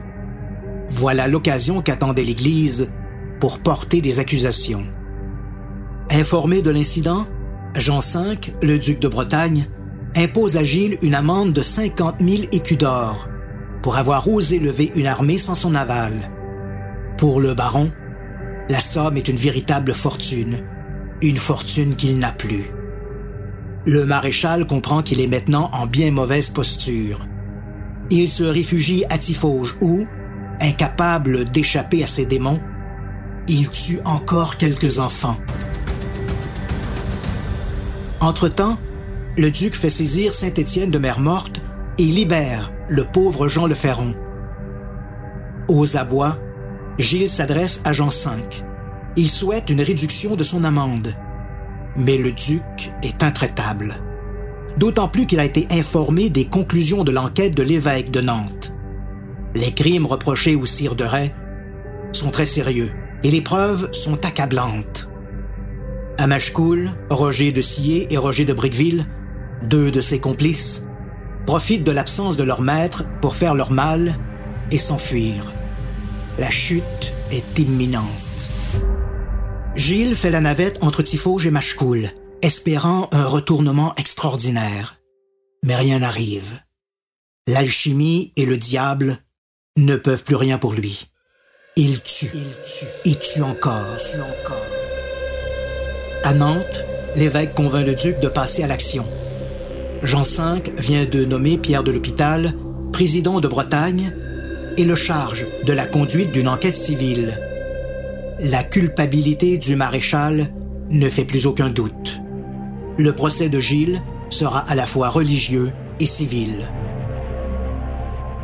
[0.91, 2.89] Voilà l'occasion qu'attendait l'Église
[3.41, 4.87] pour porter des accusations.
[6.11, 7.27] Informé de l'incident,
[7.75, 9.67] Jean V, le duc de Bretagne,
[10.15, 13.29] impose à Gilles une amende de 50 000 écus d'or
[13.83, 16.13] pour avoir osé lever une armée sans son aval.
[17.19, 17.91] Pour le baron,
[18.69, 20.59] la somme est une véritable fortune,
[21.23, 22.71] une fortune qu'il n'a plus.
[23.87, 27.27] Le maréchal comprend qu'il est maintenant en bien mauvaise posture.
[28.11, 30.07] Il se réfugie à Tifauge où,
[30.61, 32.61] incapable d'échapper à ses démons,
[33.49, 35.39] il tue encore quelques enfants.
[38.21, 38.77] Entre-temps,
[39.39, 41.63] le duc fait saisir Saint-Étienne de Mer-Morte
[41.99, 44.15] et libère le pauvre Jean le Ferron.
[45.69, 46.39] Aux abois,
[46.99, 48.43] Gilles s'adresse à Jean V.
[49.17, 51.15] Il souhaite une réduction de son amende.
[51.97, 53.97] Mais le duc est intraitable.
[54.79, 58.73] D'autant plus qu'il a été informé des conclusions de l'enquête de l'évêque de Nantes.
[59.55, 61.33] Les crimes reprochés au sire de Ray
[62.13, 62.91] sont très sérieux
[63.25, 65.09] et les preuves sont accablantes.
[66.19, 69.07] À Machecoul, Roger de Sillé et Roger de Briqueville,
[69.63, 70.85] deux de ses complices,
[71.47, 74.19] profitent de l'absence de leur maître pour faire leur mal
[74.71, 75.53] et s'enfuir.
[76.39, 78.05] La chute est imminente.
[79.75, 82.11] Gilles fait la navette entre Tifauge et Machecoul,
[82.43, 84.99] espérant un retournement extraordinaire.
[85.65, 86.61] Mais rien n'arrive.
[87.47, 89.19] L'alchimie et le diable
[89.79, 91.11] ne peuvent plus rien pour lui.
[91.77, 94.67] Il tue, il tue, il tue encore, tue encore.
[96.23, 99.07] À Nantes, l'évêque convainc le duc de passer à l'action.
[100.03, 102.55] Jean V vient de nommer Pierre de l'Hôpital
[102.93, 104.13] président de Bretagne
[104.77, 107.39] et le charge de la conduite d'une enquête civile.
[108.41, 110.53] La culpabilité du maréchal
[110.91, 112.21] ne fait plus aucun doute.
[112.99, 116.71] Le procès de Gilles sera à la fois religieux et civil.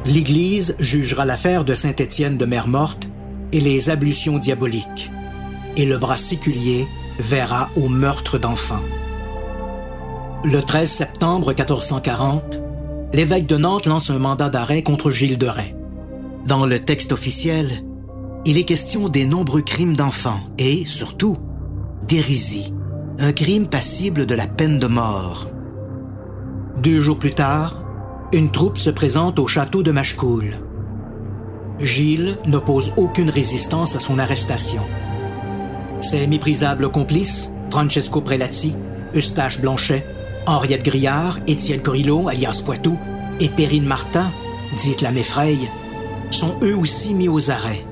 [0.07, 3.09] L'Église jugera l'affaire de Saint-Étienne de Mère Morte
[3.53, 5.11] et les ablutions diaboliques,
[5.77, 6.87] et le bras séculier
[7.19, 8.83] verra au meurtre d'enfants.
[10.45, 12.61] Le 13 septembre 1440,
[13.13, 15.77] l'évêque de Nantes lance un mandat d'arrêt contre Gilles de Rais.
[16.47, 17.85] Dans le texte officiel,
[18.45, 21.39] il est question des nombreux crimes d'enfants et, surtout,
[22.09, 22.75] d'hérésie,
[23.21, 25.47] un crime passible de la peine de mort.
[26.83, 27.85] Deux jours plus tard,
[28.33, 30.57] une troupe se présente au château de Machecoul.
[31.79, 34.83] Gilles n'oppose aucune résistance à son arrestation.
[36.01, 38.75] Ses méprisables complices, Francesco Prelati,
[39.15, 40.05] Eustache Blanchet,
[40.47, 42.99] Henriette Grillard, Étienne Corillo, alias Poitou,
[43.39, 44.29] et Perrine Martin,
[44.83, 45.69] dite la Méfraye,
[46.33, 47.85] sont eux aussi mis aux arrêts.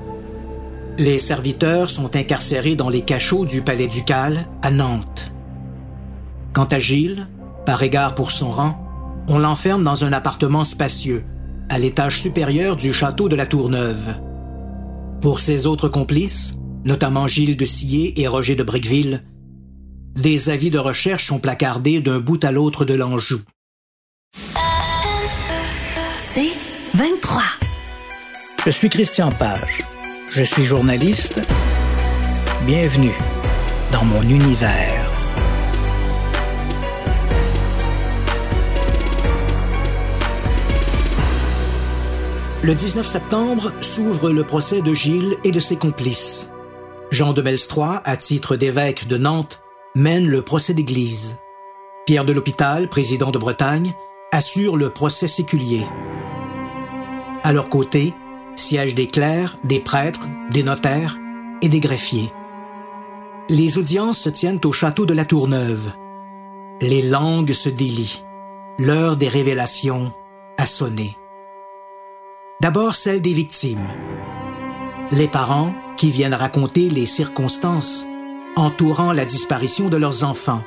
[0.97, 5.31] Les serviteurs sont incarcérés dans les cachots du palais ducal à Nantes.
[6.53, 7.27] Quant à Gilles,
[7.65, 11.23] par égard pour son rang, on l'enferme dans un appartement spacieux,
[11.69, 14.15] à l'étage supérieur du château de la Tourneuve.
[15.21, 19.23] Pour ses autres complices, notamment Gilles de Sillé et Roger de Briqueville,
[20.15, 23.39] des avis de recherche sont placardés d'un bout à l'autre de l'Anjou.
[28.63, 29.81] Je suis Christian Page.
[30.33, 31.41] Je suis journaliste.
[32.67, 33.17] Bienvenue
[33.91, 35.09] dans mon univers.
[42.61, 46.53] Le 19 septembre s'ouvre le procès de Gilles et de ses complices.
[47.09, 49.63] Jean de Melstroy, à titre d'évêque de Nantes,
[49.95, 51.39] mène le procès d'église.
[52.05, 53.95] Pierre de l'Hôpital, président de Bretagne,
[54.31, 55.83] assure le procès séculier.
[57.43, 58.13] À leur côté,
[58.61, 61.17] siègent des clercs, des prêtres, des notaires
[61.61, 62.31] et des greffiers.
[63.49, 65.91] Les audiences se tiennent au château de la Tourneuve.
[66.79, 68.23] Les langues se délient.
[68.79, 70.13] L'heure des révélations
[70.57, 71.17] a sonné.
[72.61, 73.87] D'abord celle des victimes.
[75.11, 78.05] Les parents qui viennent raconter les circonstances
[78.55, 80.63] entourant la disparition de leurs enfants.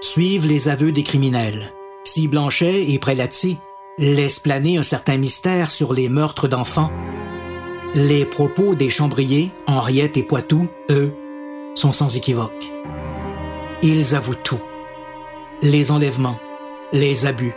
[0.00, 1.72] Suivent les aveux des criminels.
[2.04, 3.58] Si Blanchet et Prelati
[4.00, 6.90] laissent planer un certain mystère sur les meurtres d'enfants,
[7.94, 11.12] les propos des chambriers, Henriette et Poitou, eux,
[11.74, 12.72] sont sans équivoque.
[13.82, 14.60] Ils avouent tout.
[15.60, 16.38] Les enlèvements,
[16.92, 17.52] les abus,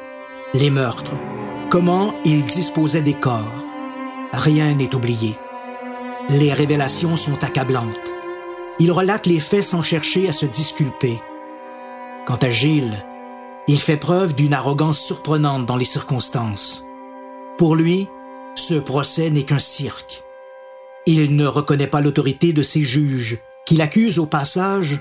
[0.53, 1.15] les meurtres,
[1.69, 3.53] comment ils disposaient des corps.
[4.33, 5.37] Rien n'est oublié.
[6.29, 8.11] Les révélations sont accablantes.
[8.79, 11.21] Il relate les faits sans chercher à se disculper.
[12.25, 13.05] Quant à Gilles,
[13.67, 16.85] il fait preuve d'une arrogance surprenante dans les circonstances.
[17.57, 18.09] Pour lui,
[18.55, 20.23] ce procès n'est qu'un cirque.
[21.05, 24.99] Il ne reconnaît pas l'autorité de ses juges, qu'il accuse au passage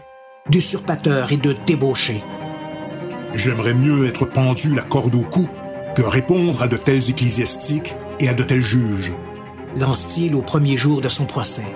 [0.49, 2.23] d'usurpateur et de débauché.
[3.35, 5.49] J'aimerais mieux être pendu la corde au cou
[5.97, 9.13] que répondre à de tels ecclésiastiques et à de tels juges.
[9.77, 11.75] Lance-t-il au premier jour de son procès.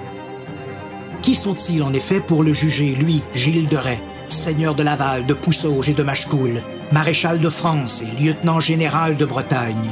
[1.22, 5.34] Qui sont-ils en effet pour le juger, lui, Gilles de Rais, seigneur de Laval, de
[5.34, 6.62] Poussauges et de Machecoul,
[6.92, 9.90] maréchal de France et lieutenant général de Bretagne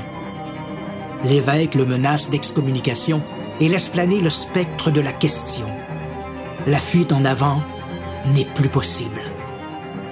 [1.24, 3.22] L'évêque le menace d'excommunication
[3.60, 5.66] et laisse planer le spectre de la question.
[6.66, 7.62] La fuite en avant
[8.34, 9.20] n'est plus possible.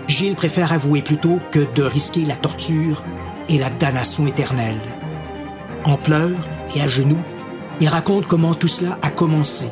[0.08, 3.04] Gilles préfère avouer plutôt que de risquer la torture
[3.48, 4.80] et la damnation éternelle.
[5.84, 7.22] En pleurs et à genoux,
[7.80, 9.66] il raconte comment tout cela a commencé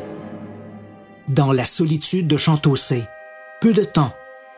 [1.28, 3.04] dans la solitude de Chantossé,
[3.60, 4.12] peu de temps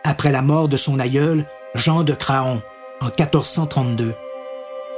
[0.04, 2.62] après la mort de son aïeul, Jean de Craon,
[3.00, 4.14] en 1432.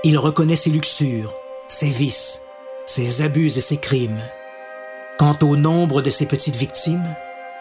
[0.04, 1.34] Il reconnaît ses luxures,
[1.68, 2.42] ses vices,
[2.86, 4.22] ses abus et ses crimes.
[5.18, 7.14] Quant au nombre de ses petites victimes,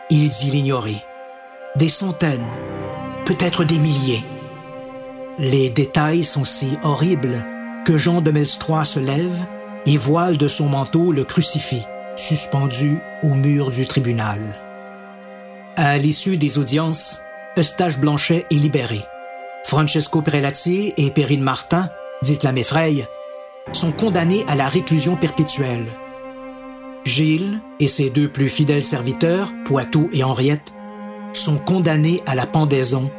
[0.09, 0.97] il dit l'ignorer.
[1.75, 2.47] Des centaines,
[3.25, 4.23] peut-être des milliers.
[5.39, 7.45] Les détails sont si horribles
[7.85, 9.45] que Jean de Melstroy se lève
[9.85, 11.83] et voile de son manteau le crucifix
[12.15, 14.39] suspendu au mur du tribunal.
[15.75, 17.21] À l'issue des audiences,
[17.55, 18.99] Eustache Blanchet est libéré.
[19.63, 21.87] Francesco Prelati et Perrine Martin,
[22.23, 23.05] dite la Méfraye,
[23.73, 25.85] sont condamnés à la réclusion perpétuelle.
[27.05, 30.73] Gilles et ses deux plus fidèles serviteurs, Poitou et Henriette,
[31.31, 33.11] sont condamnés à la pendaison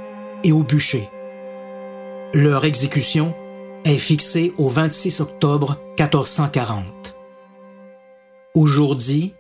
[0.43, 1.09] et au bûcher.
[2.35, 3.35] Leur exécution
[3.85, 7.17] est fixée au 26 octobre 1440.
[8.55, 9.35] Aujourd'hui,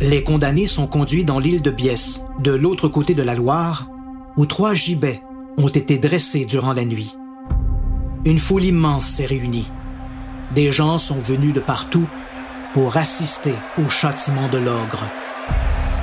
[0.00, 3.88] les condamnés sont conduits dans l'île de Biesse, de l'autre côté de la Loire,
[4.36, 5.22] où trois gibets
[5.58, 7.16] ont été dressés durant la nuit.
[8.24, 9.70] Une foule immense s'est réunie.
[10.54, 12.06] Des gens sont venus de partout
[12.74, 15.04] pour assister au châtiment de l'ogre.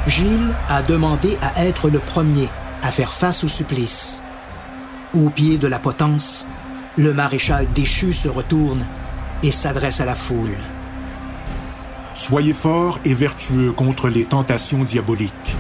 [0.08, 2.50] Gilles a demandé à être le premier
[2.82, 4.24] à faire face au supplice.
[5.14, 6.48] Au pied de la potence,
[6.98, 8.86] le maréchal déchu se retourne
[9.44, 10.58] et s'adresse à la foule.
[12.14, 15.56] Soyez forts et vertueux contre les tentations diaboliques.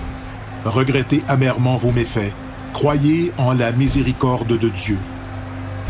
[0.65, 2.33] Regrettez amèrement vos méfaits.
[2.73, 4.97] Croyez en la miséricorde de Dieu.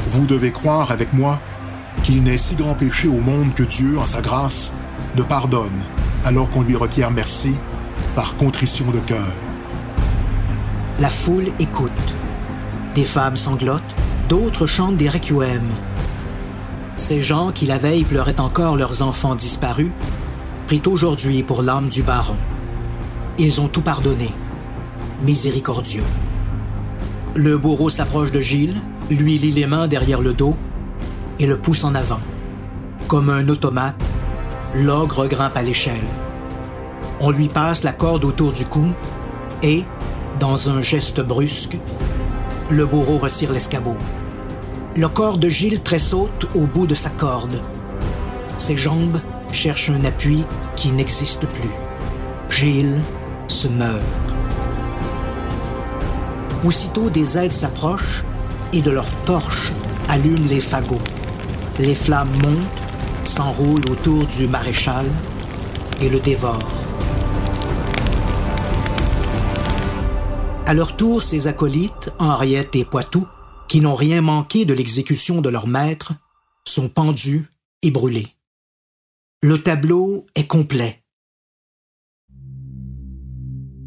[0.06, 1.40] Vous devez croire avec moi
[2.04, 4.74] qu'il n'est si grand péché au monde que Dieu, en sa grâce,
[5.16, 5.80] ne pardonne
[6.26, 7.56] alors qu'on lui requiert merci
[8.16, 9.32] par contrition de cœur.
[11.00, 11.92] La foule écoute.
[12.94, 13.96] Des femmes sanglotent,
[14.28, 15.70] d'autres chantent des requiem.
[16.96, 19.92] Ces gens qui la veille pleuraient encore leurs enfants disparus
[20.68, 22.36] prient aujourd'hui pour l'âme du baron.
[23.38, 24.30] Ils ont tout pardonné.
[25.22, 26.04] Miséricordieux.
[27.36, 28.76] Le bourreau s'approche de Gilles,
[29.10, 30.58] lui lie les mains derrière le dos
[31.40, 32.20] et le pousse en avant.
[33.08, 33.96] Comme un automate,
[34.74, 35.96] l'ogre grimpe à l'échelle.
[37.22, 38.86] On lui passe la corde autour du cou
[39.62, 39.84] et,
[40.40, 41.78] dans un geste brusque,
[42.70, 43.98] le bourreau retire l'escabeau.
[44.96, 47.62] Le corps de Gilles tressaute au bout de sa corde.
[48.58, 50.44] Ses jambes cherchent un appui
[50.76, 51.70] qui n'existe plus.
[52.50, 53.02] Gilles
[53.48, 54.02] se meurt.
[56.64, 58.24] Aussitôt des aides s'approchent
[58.74, 59.72] et de leurs torches
[60.10, 61.02] allument les fagots.
[61.80, 65.06] Les flammes montent, s'enroulent autour du maréchal
[66.02, 66.68] et le dévorent.
[70.66, 73.26] À leur tour, ses acolytes, Henriette et Poitou,
[73.68, 76.14] qui n'ont rien manqué de l'exécution de leur maître,
[76.68, 77.48] sont pendus
[77.82, 78.28] et brûlés.
[79.42, 81.02] Le tableau est complet.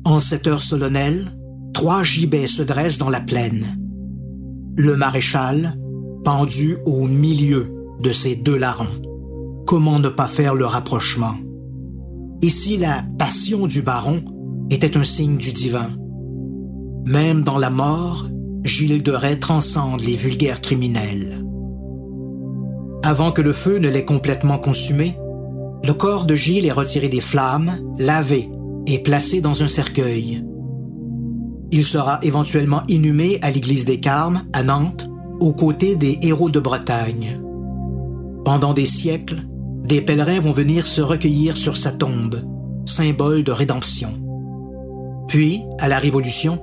[0.04, 1.36] En cette heure solennelle,
[1.72, 3.66] trois gibets se dressent dans la plaine.
[4.76, 5.78] Le maréchal,
[6.24, 9.00] pendu au milieu de ces deux larrons.
[9.66, 11.34] Comment ne pas faire le rapprochement?
[12.42, 14.22] Ici, la passion du baron
[14.70, 15.90] était un signe du divin.
[17.06, 18.26] Même dans la mort,
[18.64, 21.44] Gilles de Rais transcende les vulgaires criminels.
[23.04, 25.16] Avant que le feu ne l'ait complètement consumé,
[25.84, 28.48] le corps de Gilles est retiré des flammes, lavé
[28.86, 30.44] et placé dans un cercueil.
[31.72, 35.08] Il sera éventuellement inhumé à l'église des Carmes, à Nantes,
[35.40, 37.40] aux côtés des héros de Bretagne.
[38.44, 39.42] Pendant des siècles,
[39.82, 42.42] des pèlerins vont venir se recueillir sur sa tombe,
[42.84, 44.10] symbole de rédemption.
[45.28, 46.60] Puis, à la Révolution,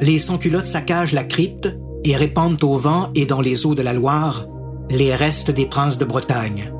[0.00, 3.92] les sans-culottes saccagent la crypte et répandent au vent et dans les eaux de la
[3.92, 4.46] Loire
[4.90, 6.72] les restes des princes de Bretagne,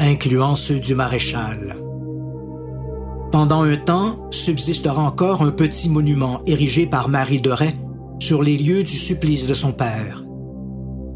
[0.00, 1.76] incluant ceux du maréchal.
[3.32, 7.74] Pendant un temps, subsistera encore un petit monument érigé par Marie de Rais
[8.18, 10.22] sur les lieux du supplice de son père.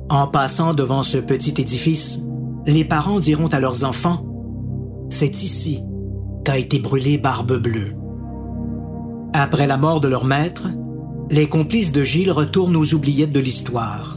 [0.08, 2.26] En passant devant ce petit édifice,
[2.66, 4.24] les parents diront à leurs enfants
[5.10, 5.82] C'est ici
[6.42, 7.94] qu'a été brûlée Barbe Bleue.
[9.34, 10.68] Après la mort de leur maître,
[11.30, 14.16] les complices de Gilles retournent aux oubliettes de l'histoire.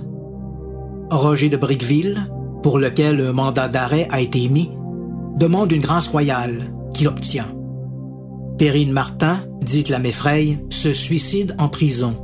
[1.12, 2.32] Roger de Briqueville,
[2.64, 4.72] pour lequel un mandat d'arrêt a été émis,
[5.36, 7.59] demande une grâce royale, qu'il obtient.
[8.60, 12.22] Perrine Martin, dite la Méfraye, se suicide en prison.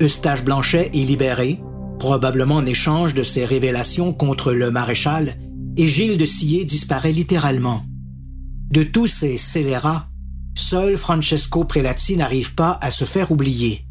[0.00, 1.58] Eustache Blanchet est libéré,
[1.98, 5.34] probablement en échange de ses révélations contre le maréchal,
[5.76, 7.82] et Gilles de Sillé disparaît littéralement.
[8.70, 10.06] De tous ces scélérats,
[10.56, 13.84] seul Francesco Prelati n'arrive pas à se faire oublier.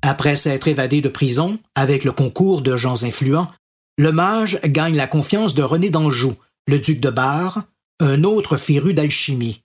[0.00, 3.50] Après s'être évadé de prison, avec le concours de gens influents,
[3.98, 6.32] le mage gagne la confiance de René d'Anjou,
[6.66, 7.64] le duc de Bar,
[8.00, 9.63] un autre féru d'alchimie.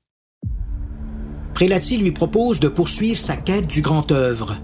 [1.59, 4.55] Prélati lui propose de poursuivre sa quête du grand œuvre.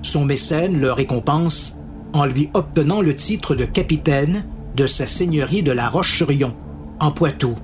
[0.00, 1.76] Son mécène le récompense
[2.14, 4.42] en lui obtenant le titre de capitaine
[4.74, 6.54] de sa seigneurie de la Roche-sur-Yon,
[7.00, 7.54] en Poitou.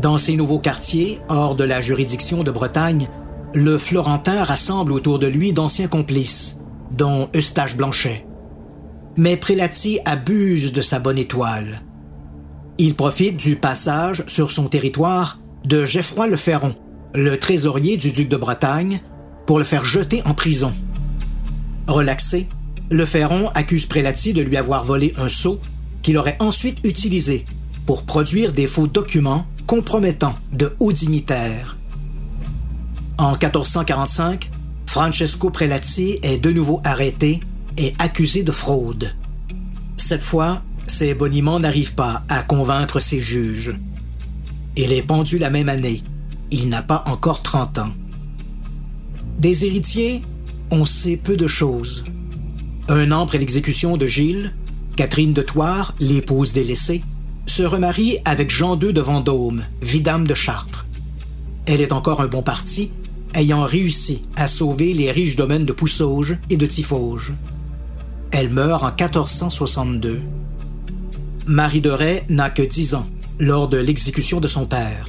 [0.00, 3.08] Dans ces nouveaux quartiers, hors de la juridiction de Bretagne,
[3.52, 6.60] le Florentin rassemble autour de lui d'anciens complices,
[6.92, 8.24] dont Eustache Blanchet.
[9.18, 11.82] Mais Prélati abuse de sa bonne étoile.
[12.78, 16.74] Il profite du passage sur son territoire de Geoffroy le Ferron,
[17.14, 19.00] le trésorier du duc de Bretagne,
[19.46, 20.72] pour le faire jeter en prison.
[21.88, 22.48] Relaxé,
[22.90, 25.60] le Ferron accuse Prélati de lui avoir volé un sceau
[26.02, 27.44] qu'il aurait ensuite utilisé
[27.86, 31.78] pour produire des faux documents compromettants de hauts dignitaires.
[33.18, 34.50] En 1445,
[34.86, 37.40] Francesco Prelati est de nouveau arrêté
[37.76, 39.14] et accusé de fraude.
[39.96, 43.74] Cette fois, ses boniments n'arrivent pas à convaincre ses juges.
[44.76, 46.02] Il est pendu la même année.
[46.50, 47.92] Il n'a pas encore 30 ans.
[49.38, 50.22] Des héritiers,
[50.70, 52.04] on sait peu de choses.
[52.88, 54.54] Un an après l'exécution de Gilles,
[54.96, 57.02] Catherine de Thouars, l'épouse délaissée,
[57.46, 60.86] se remarie avec Jean II de Vendôme, vidame de Chartres.
[61.66, 62.90] Elle est encore un bon parti
[63.34, 67.32] ayant réussi à sauver les riches domaines de Poussauges et de Tifauges.
[68.32, 70.20] Elle meurt en 1462.
[71.46, 73.06] Marie de Rais n'a que 10 ans
[73.38, 75.08] lors de l'exécution de son père.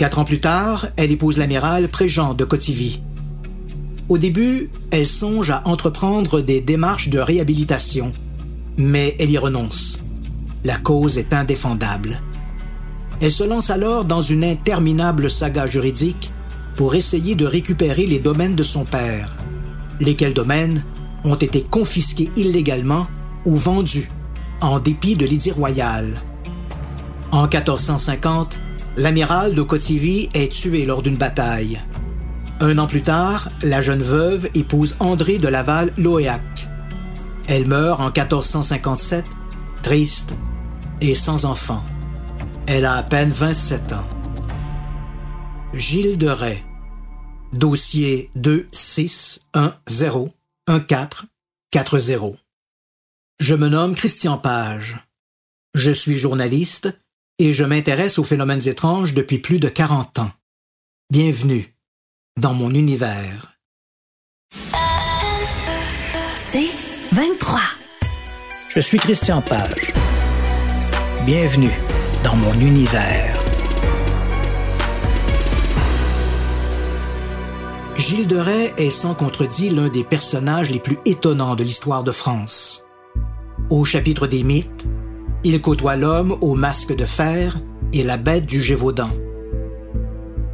[0.00, 3.02] Quatre ans plus tard, elle épouse l'amiral Préjean de Cotivy.
[4.08, 8.14] Au début, elle songe à entreprendre des démarches de réhabilitation,
[8.78, 10.02] mais elle y renonce.
[10.64, 12.22] La cause est indéfendable.
[13.20, 16.30] Elle se lance alors dans une interminable saga juridique
[16.76, 19.36] pour essayer de récupérer les domaines de son père,
[20.00, 20.82] lesquels domaines
[21.26, 23.06] ont été confisqués illégalement
[23.44, 24.10] ou vendus
[24.62, 26.22] en dépit de l'édit royal.
[27.32, 28.58] En 1450,
[29.00, 31.80] l'amiral de Cotivy est tué lors d'une bataille.
[32.60, 36.68] Un an plus tard, la jeune veuve épouse André de Laval-Loéac.
[37.48, 39.24] Elle meurt en 1457,
[39.82, 40.34] triste
[41.00, 41.82] et sans enfant.
[42.66, 44.06] Elle a à peine 27 ans.
[45.72, 46.62] Gilles de Rais.
[47.54, 50.32] Dossier 26101440.
[53.40, 54.98] Je me nomme Christian Page.
[55.74, 56.99] Je suis journaliste
[57.40, 60.30] et je m'intéresse aux phénomènes étranges depuis plus de 40 ans.
[61.10, 61.74] Bienvenue
[62.38, 63.56] dans mon univers.
[66.36, 66.68] C'est
[67.12, 67.60] 23.
[68.68, 69.94] Je suis Christian Page.
[71.24, 71.72] Bienvenue
[72.22, 73.42] dans mon univers.
[77.96, 82.12] Gilles de Rais est sans contredit l'un des personnages les plus étonnants de l'histoire de
[82.12, 82.84] France.
[83.70, 84.84] Au chapitre des mythes,
[85.44, 87.58] il côtoie l'homme au masque de fer
[87.92, 89.10] et la bête du Gévaudan.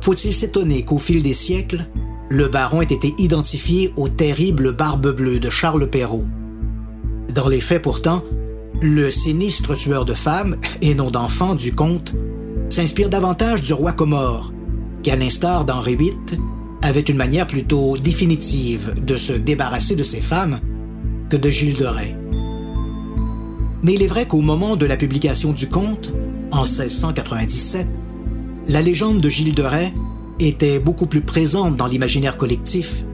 [0.00, 1.86] Faut-il s'étonner qu'au fil des siècles,
[2.28, 6.26] le baron ait été identifié au terrible Barbe Bleue de Charles Perrault?
[7.34, 8.22] Dans les faits pourtant,
[8.80, 12.14] le sinistre tueur de femmes, et non d'enfants du conte,
[12.68, 14.52] s'inspire davantage du roi Comore,
[15.02, 16.12] qui, à l'instar d'Henri VIII,
[16.82, 20.60] avait une manière plutôt définitive de se débarrasser de ses femmes
[21.28, 22.16] que de Gilles de Rais.
[23.86, 26.12] Mais il est vrai qu'au moment de la publication du conte,
[26.50, 27.86] en 1697,
[28.66, 29.92] la légende de Gilles de Rais
[30.40, 33.04] était beaucoup plus présente dans l'imaginaire collectif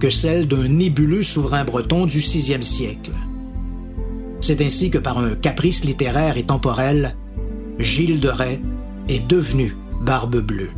[0.00, 3.10] que celle d'un nébuleux souverain breton du VIe siècle.
[4.40, 7.16] C'est ainsi que par un caprice littéraire et temporel,
[7.78, 8.62] Gilles de Rais
[9.10, 10.70] est devenu Barbe Bleue.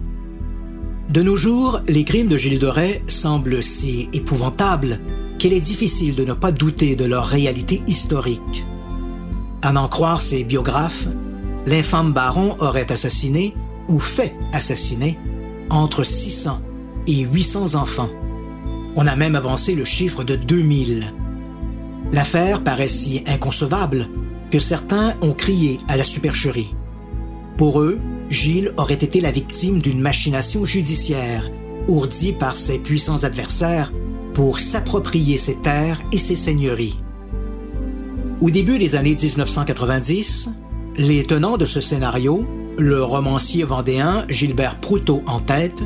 [1.14, 4.98] De nos jours, les crimes de Gilles de Rais semblent si épouvantables
[5.38, 8.66] qu'il est difficile de ne pas douter de leur réalité historique.
[9.62, 11.06] À n'en croire ses biographes,
[11.66, 13.54] l'infâme baron aurait assassiné
[13.88, 15.18] ou fait assassiner
[15.70, 16.60] entre 600
[17.06, 18.10] et 800 enfants.
[18.96, 21.12] On a même avancé le chiffre de 2000.
[22.12, 24.08] L'affaire paraît si inconcevable
[24.50, 26.74] que certains ont crié à la supercherie.
[27.56, 27.98] Pour eux,
[28.30, 31.50] Gilles aurait été la victime d'une machination judiciaire,
[31.88, 33.92] ourdie par ses puissants adversaires
[34.34, 37.00] pour s'approprier ses terres et ses seigneuries.
[38.42, 40.50] Au début des années 1990,
[40.98, 45.82] les tenants de ce scénario, le romancier vendéen Gilbert Proutot en tête,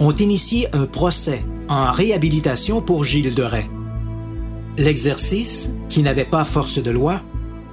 [0.00, 3.68] ont initié un procès en réhabilitation pour Gilles de Rais.
[4.78, 7.20] L'exercice, qui n'avait pas force de loi,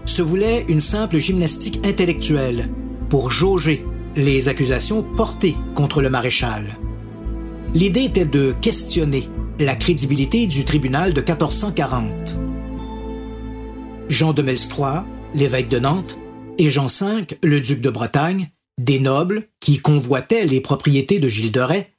[0.04, 2.70] se voulait une simple gymnastique intellectuelle
[3.08, 3.86] pour jauger
[4.18, 6.78] les accusations portées contre le maréchal.
[7.74, 12.51] L'idée était de questionner la crédibilité du tribunal de 1440.
[14.12, 16.18] Jean de Melstroit, l'évêque de Nantes,
[16.58, 21.54] et Jean V, le duc de Bretagne, des nobles qui convoitaient les propriétés de Gilles
[21.54, 21.94] de Rais,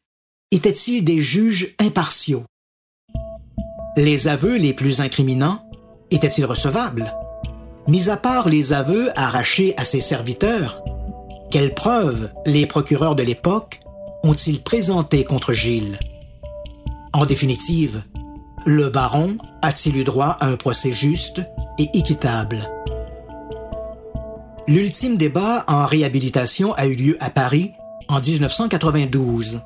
[0.51, 2.45] étaient-ils des juges impartiaux?
[3.97, 5.65] Les aveux les plus incriminants
[6.11, 7.15] étaient-ils recevables?
[7.89, 10.85] Mis à part les aveux arrachés à ses serviteurs,
[11.51, 13.81] quelles preuves les procureurs de l'époque
[14.23, 15.99] ont-ils présenté contre Gilles?
[17.15, 18.03] En définitive,
[18.65, 21.43] le baron a-t-il eu droit à un procès juste
[21.79, 22.59] et équitable?
[24.69, 27.73] L'ultime débat en réhabilitation a eu lieu à Paris
[28.09, 29.63] en 1992.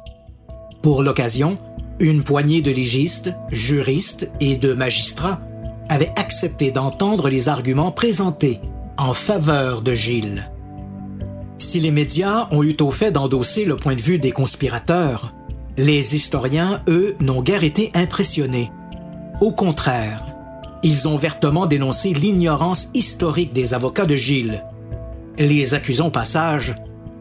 [0.82, 1.58] Pour l'occasion,
[2.00, 5.40] une poignée de légistes, juristes et de magistrats
[5.88, 8.60] avaient accepté d'entendre les arguments présentés
[8.98, 10.50] en faveur de Gilles.
[11.58, 15.34] Si les médias ont eu au fait d'endosser le point de vue des conspirateurs,
[15.76, 18.70] les historiens, eux, n'ont guère été impressionnés.
[19.40, 20.24] Au contraire,
[20.82, 24.64] ils ont vertement dénoncé l'ignorance historique des avocats de Gilles,
[25.38, 26.74] les accusant au passage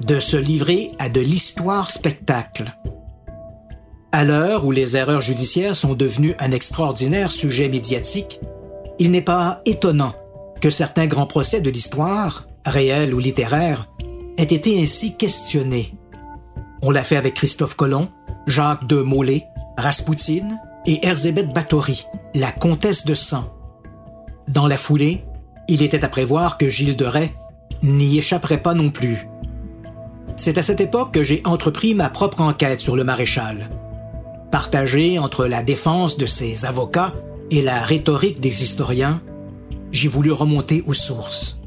[0.05, 2.73] de se livrer à de l'histoire spectacle.
[4.13, 8.39] À l'heure où les erreurs judiciaires sont devenues un extraordinaire sujet médiatique,
[8.97, 10.13] il n'est pas étonnant
[10.61, 13.89] que certains grands procès de l'histoire, réels ou littéraires,
[14.37, 15.93] aient été ainsi questionnés.
[16.81, 18.07] On l'a fait avec Christophe Colomb,
[18.47, 19.43] Jacques de Molay,
[19.77, 20.57] Raspoutine
[20.87, 23.51] et Erzébeth Báthory, la comtesse de Sang.
[24.47, 25.23] Dans la foulée,
[25.67, 27.33] il était à prévoir que Gilles de Rais
[27.81, 29.27] n'y échapperait pas non plus.
[30.35, 33.69] C'est à cette époque que j'ai entrepris ma propre enquête sur le maréchal.
[34.51, 37.13] Partagée entre la défense de ses avocats
[37.51, 39.21] et la rhétorique des historiens,
[39.91, 41.59] j'ai voulu remonter aux sources.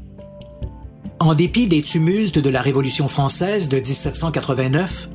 [1.19, 5.09] En dépit des tumultes de la Révolution française de 1789,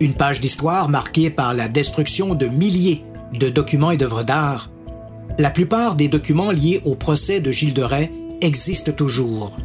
[0.00, 4.70] une page d'histoire marquée par la destruction de milliers de documents et d'œuvres d'art,
[5.38, 8.10] la plupart des documents liés au procès de Gilles de Rais
[8.40, 9.56] existent toujours.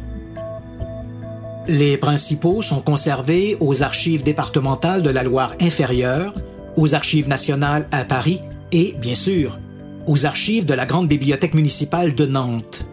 [1.66, 6.34] Les principaux sont conservés aux archives départementales de la Loire inférieure,
[6.76, 8.40] aux archives nationales à Paris
[8.70, 9.58] et, bien sûr,
[10.06, 12.84] aux archives de la Grande Bibliothèque municipale de Nantes.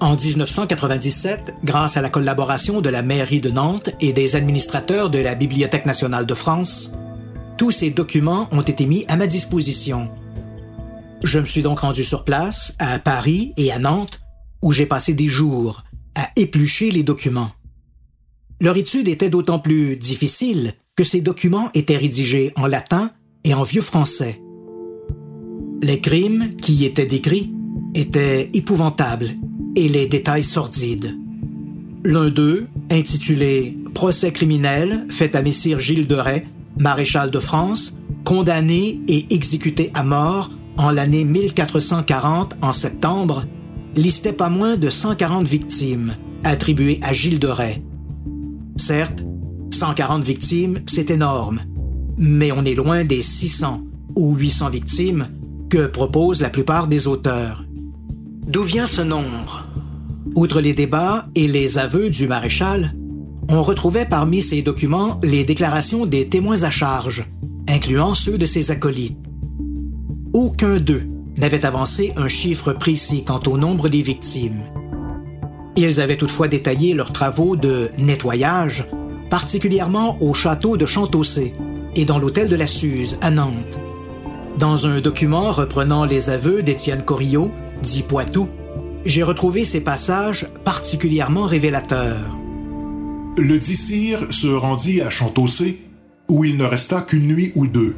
[0.00, 5.18] En 1997, grâce à la collaboration de la mairie de Nantes et des administrateurs de
[5.18, 6.94] la Bibliothèque nationale de France,
[7.60, 10.08] tous ces documents ont été mis à ma disposition.
[11.22, 14.18] Je me suis donc rendu sur place, à Paris et à Nantes,
[14.62, 15.84] où j'ai passé des jours
[16.14, 17.50] à éplucher les documents.
[18.62, 23.10] Leur étude était d'autant plus difficile que ces documents étaient rédigés en latin
[23.44, 24.40] et en vieux français.
[25.82, 27.52] Les crimes qui y étaient décrits
[27.94, 29.32] étaient épouvantables
[29.76, 31.14] et les détails sordides.
[32.06, 36.46] L'un d'eux, intitulé Procès criminel fait à Messire Gilles de Rais,
[36.78, 43.44] maréchal de France, condamné et exécuté à mort en l'année 1440 en septembre,
[43.96, 46.14] listait pas moins de 140 victimes
[46.44, 47.82] attribuées à Gilles de Rais.
[48.76, 49.24] Certes,
[49.72, 51.60] 140 victimes, c'est énorme,
[52.16, 53.82] mais on est loin des 600
[54.16, 55.28] ou 800 victimes
[55.68, 57.64] que proposent la plupart des auteurs.
[58.46, 59.66] D'où vient ce nombre?
[60.34, 62.94] Outre les débats et les aveux du maréchal,
[63.48, 67.24] on retrouvait parmi ces documents les déclarations des témoins à charge,
[67.68, 69.18] incluant ceux de ses acolytes.
[70.32, 74.62] Aucun d'eux n'avait avancé un chiffre précis quant au nombre des victimes.
[75.76, 78.86] Ils avaient toutefois détaillé leurs travaux de nettoyage,
[79.30, 81.54] particulièrement au château de Chantaussé
[81.96, 83.80] et dans l'hôtel de la Suze à Nantes.
[84.58, 87.50] Dans un document reprenant les aveux d'Étienne Corillot,
[87.82, 88.48] dit Poitou,
[89.04, 92.39] j'ai retrouvé ces passages particulièrement révélateurs.
[93.40, 95.78] Le dit se rendit à Chantaussé,
[96.28, 97.96] où il ne resta qu'une nuit ou deux.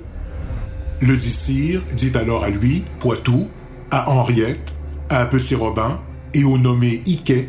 [1.00, 3.48] Le dit dit alors à lui, Poitou,
[3.90, 4.72] à Henriette,
[5.10, 6.00] à Petit Robin
[6.32, 7.48] et au nommé Iquet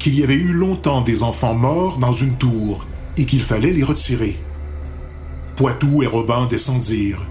[0.00, 2.84] qu'il y avait eu longtemps des enfants morts dans une tour
[3.16, 4.36] et qu'il fallait les retirer.
[5.54, 7.24] Poitou et Robin descendirent.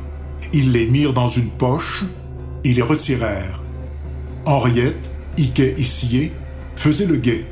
[0.53, 2.05] Ils les mirent dans une poche
[2.63, 3.61] et les retirèrent.
[4.45, 6.31] Henriette, Iquet et Scié
[6.77, 7.45] faisaient le guet.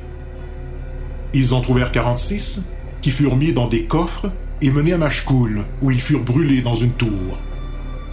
[1.35, 2.71] Ils en trouvèrent 46
[3.01, 4.31] qui furent mis dans des coffres
[4.61, 7.37] et menés à Machecoul, où ils furent brûlés dans une tour.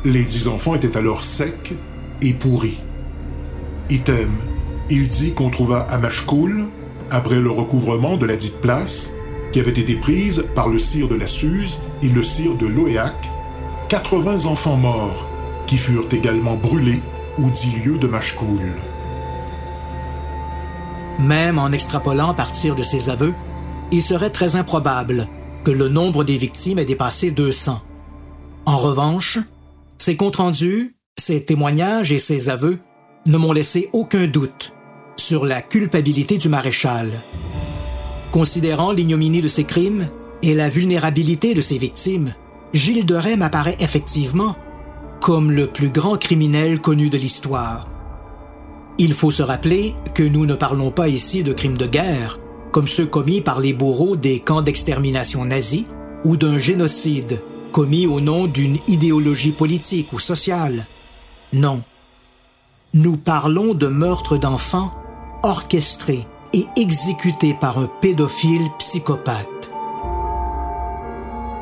[0.04, 1.72] Les dix enfants étaient alors secs
[2.20, 2.80] et pourris.
[3.90, 4.28] Item,
[4.90, 6.66] il dit qu'on trouva à Machecoul,
[7.12, 9.12] après le recouvrement de la dite place,
[9.52, 13.14] qui avait été prise par le sire de la Suze et le sire de Loéac,
[13.88, 15.28] 80 enfants morts,
[15.68, 17.00] qui furent également brûlés
[17.38, 18.72] aux dix lieux de Machecoul.
[21.22, 23.34] Même en extrapolant à partir de ces aveux,
[23.92, 25.28] il serait très improbable
[25.62, 27.80] que le nombre des victimes ait dépassé 200.
[28.66, 29.38] En revanche,
[29.98, 32.80] ces comptes rendus, ces témoignages et ces aveux
[33.26, 34.72] ne m'ont laissé aucun doute
[35.16, 37.22] sur la culpabilité du maréchal.
[38.32, 40.08] Considérant l'ignominie de ses crimes
[40.42, 42.34] et la vulnérabilité de ses victimes,
[42.72, 44.56] Gilles de Rais m'apparaît effectivement
[45.20, 47.91] comme le plus grand criminel connu de l'histoire.
[48.98, 52.38] Il faut se rappeler que nous ne parlons pas ici de crimes de guerre,
[52.72, 55.84] comme ceux commis par les bourreaux des camps d'extermination nazis,
[56.24, 57.40] ou d'un génocide
[57.72, 60.86] commis au nom d'une idéologie politique ou sociale.
[61.52, 61.82] Non.
[62.94, 64.92] Nous parlons de meurtres d'enfants
[65.42, 69.48] orchestrés et exécutés par un pédophile psychopathe.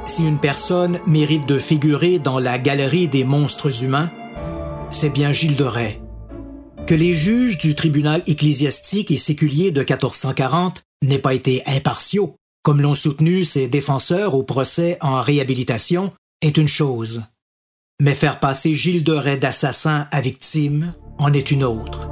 [0.04, 4.10] Si une personne mérite de figurer dans la galerie des monstres humains,
[4.90, 6.00] c'est bien Gilles de Rais.
[6.86, 12.80] Que les juges du tribunal ecclésiastique et séculier de 1440 n'aient pas été impartiaux, comme
[12.80, 16.10] l'ont soutenu ses défenseurs au procès en réhabilitation,
[16.42, 17.22] est une chose.
[18.00, 22.10] Mais faire passer Gilles de Rais d'assassin à victime en est une autre.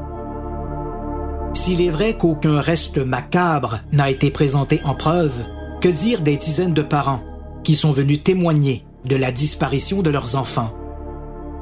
[1.54, 5.34] S'il est vrai qu'aucun reste macabre n'a été présenté en preuve,
[5.80, 7.24] que dire des dizaines de parents
[7.64, 10.74] qui sont venus témoigner de la disparition de leurs enfants?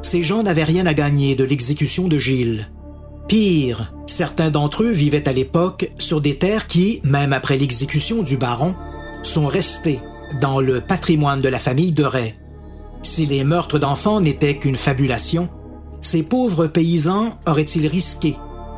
[0.02, 2.68] Ces gens n'avaient rien à gagner de l'exécution de Gilles.
[3.28, 8.36] Pire, certains d'entre eux vivaient à l'époque sur des terres qui, même après l'exécution du
[8.36, 8.74] baron,
[9.22, 10.00] sont restées
[10.40, 12.34] dans le patrimoine de la famille de Ray.
[13.02, 15.48] Si les meurtres d'enfants n'étaient qu'une fabulation,
[16.00, 18.36] ces pauvres paysans auraient-ils risqué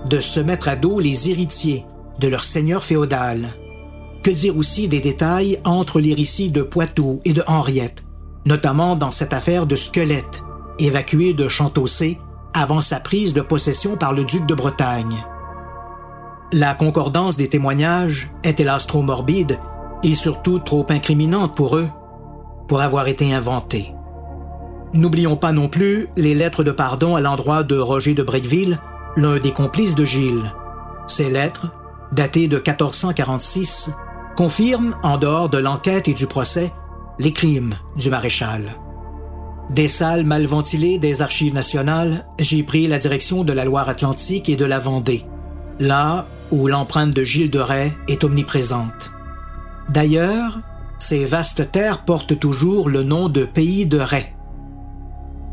[0.09, 1.85] de se mettre à dos les héritiers
[2.19, 3.49] de leur seigneur féodal?
[4.23, 8.03] Que dire aussi des détails entre les récits de Poitou et de Henriette,
[8.47, 10.43] notamment dans cette affaire de squelette,
[10.79, 12.19] évacué de Chantossé
[12.59, 15.25] avant sa prise de possession par le duc de Bretagne.
[16.53, 19.59] La concordance des témoignages est hélas trop morbide
[20.03, 21.89] et surtout trop incriminante pour eux
[22.67, 23.95] pour avoir été inventée.
[24.93, 28.81] N'oublions pas non plus les lettres de pardon à l'endroit de Roger de Breckville,
[29.17, 30.53] l'un des complices de Gilles.
[31.07, 31.69] Ces lettres,
[32.13, 33.91] datées de 1446,
[34.37, 36.73] confirment, en dehors de l'enquête et du procès,
[37.19, 38.63] les crimes du maréchal.
[39.71, 44.57] Des salles mal ventilées des archives nationales, j'ai pris la direction de la Loire-Atlantique et
[44.57, 45.27] de la Vendée,
[45.79, 49.13] là où l'empreinte de Gilles de Rais est omniprésente.
[49.91, 50.59] D'ailleurs,
[50.99, 54.35] ces vastes terres portent toujours le nom de pays de Rais.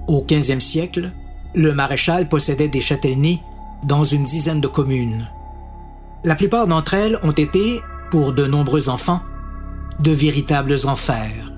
[0.08, 1.12] Au XVe siècle,
[1.54, 3.42] le maréchal possédait des châtellenies
[3.84, 5.28] dans une dizaine de communes.
[6.24, 9.22] La plupart d'entre elles ont été, pour de nombreux enfants,
[10.00, 11.52] de véritables enfers.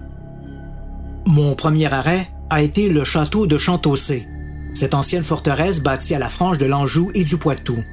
[1.27, 4.27] Mon premier arrêt a été le château de Chantossé,
[4.73, 7.83] cette ancienne forteresse bâtie à la frange de l'Anjou et du Poitou.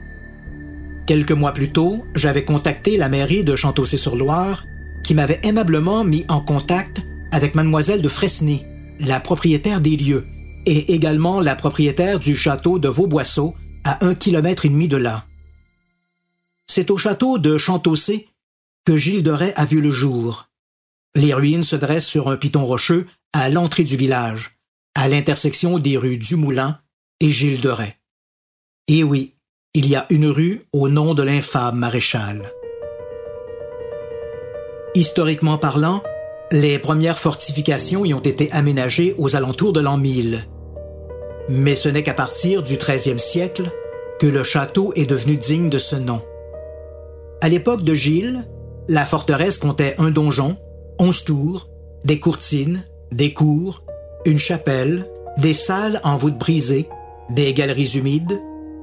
[1.06, 4.64] Quelques mois plus tôt, j'avais contacté la mairie de Chantossé-sur-Loire,
[5.02, 8.66] qui m'avait aimablement mis en contact avec mademoiselle de Fresnay,
[9.00, 10.26] la propriétaire des lieux,
[10.66, 15.26] et également la propriétaire du château de Vauboisseau, à un kilomètre et demi de là.
[16.66, 18.28] C'est au château de Chantossé
[18.84, 20.48] que Gilles de Rais a vu le jour.
[21.14, 24.60] Les ruines se dressent sur un piton rocheux à l'entrée du village,
[24.94, 26.78] à l'intersection des rues du Moulin
[27.20, 27.96] et Gilles de Rais.
[28.86, 29.34] Et oui,
[29.74, 32.42] il y a une rue au nom de l'infâme maréchal.
[34.94, 36.00] Historiquement parlant,
[36.52, 40.46] les premières fortifications y ont été aménagées aux alentours de l'an 1000.
[41.48, 43.68] Mais ce n'est qu'à partir du 13e siècle
[44.20, 46.22] que le château est devenu digne de ce nom.
[47.40, 48.48] À l'époque de Gilles,
[48.88, 50.56] la forteresse comptait un donjon,
[51.00, 51.68] onze tours,
[52.04, 52.84] des courtines,
[53.14, 53.84] des cours,
[54.26, 55.08] une chapelle,
[55.38, 56.88] des salles en voûte brisée,
[57.30, 58.40] des galeries humides,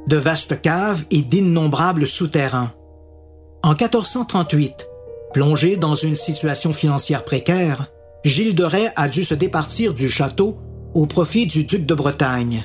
[0.08, 2.72] de vastes caves et d'innombrables souterrains.
[3.62, 4.88] En 1438,
[5.34, 7.88] plongé dans une situation financière précaire,
[8.24, 10.58] Gilles de Rais a dû se départir du château
[10.94, 12.64] au profit du duc de Bretagne.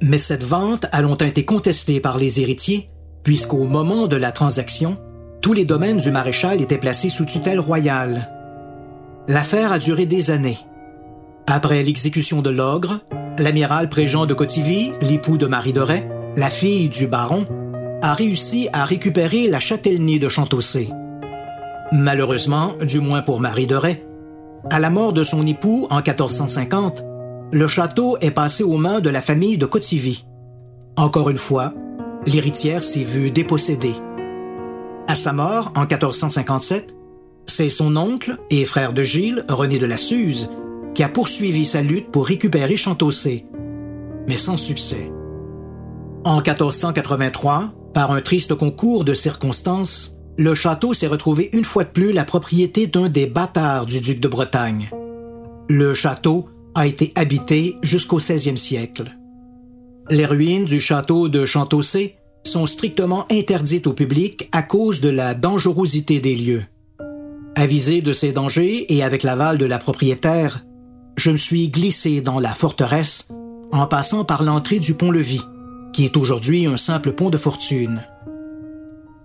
[0.00, 2.88] Mais cette vente a longtemps été contestée par les héritiers,
[3.24, 4.96] puisqu'au moment de la transaction,
[5.40, 8.41] tous les domaines du maréchal étaient placés sous tutelle royale.
[9.28, 10.58] L'affaire a duré des années.
[11.46, 13.00] Après l'exécution de l'ogre,
[13.38, 17.44] l'amiral Préjean de Cotivy, l'époux de Marie de Rais, la fille du baron,
[18.02, 20.88] a réussi à récupérer la châtellenie de Chantossé.
[21.92, 24.04] Malheureusement, du moins pour Marie de Rais,
[24.70, 27.04] à la mort de son époux en 1450,
[27.52, 30.24] le château est passé aux mains de la famille de Cotivy.
[30.96, 31.74] Encore une fois,
[32.26, 33.94] l'héritière s'est vue dépossédée.
[35.06, 36.92] À sa mort en 1457,
[37.46, 40.50] c'est son oncle et frère de Gilles, René de la Suze,
[40.94, 43.46] qui a poursuivi sa lutte pour récupérer Chantossé,
[44.28, 45.12] mais sans succès.
[46.24, 51.90] En 1483, par un triste concours de circonstances, le château s'est retrouvé une fois de
[51.90, 54.88] plus la propriété d'un des bâtards du duc de Bretagne.
[55.68, 59.16] Le château a été habité jusqu'au 16e siècle.
[60.10, 65.34] Les ruines du château de Chantossé sont strictement interdites au public à cause de la
[65.34, 66.64] dangerosité des lieux.
[67.54, 70.64] Avisé de ces dangers et avec l'aval de la propriétaire,
[71.16, 73.28] je me suis glissé dans la forteresse
[73.72, 75.42] en passant par l'entrée du pont-levis,
[75.92, 78.02] qui est aujourd'hui un simple pont de fortune.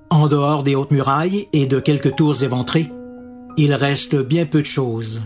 [0.10, 2.90] En dehors des hautes murailles et de quelques tours éventrées,
[3.58, 5.22] il reste bien peu de choses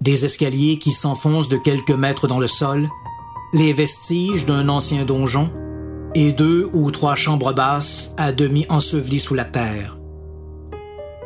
[0.00, 2.88] des escaliers qui s'enfoncent de quelques mètres dans le sol,
[3.52, 5.50] les vestiges d'un ancien donjon
[6.14, 9.98] et deux ou trois chambres basses à demi ensevelies sous la terre.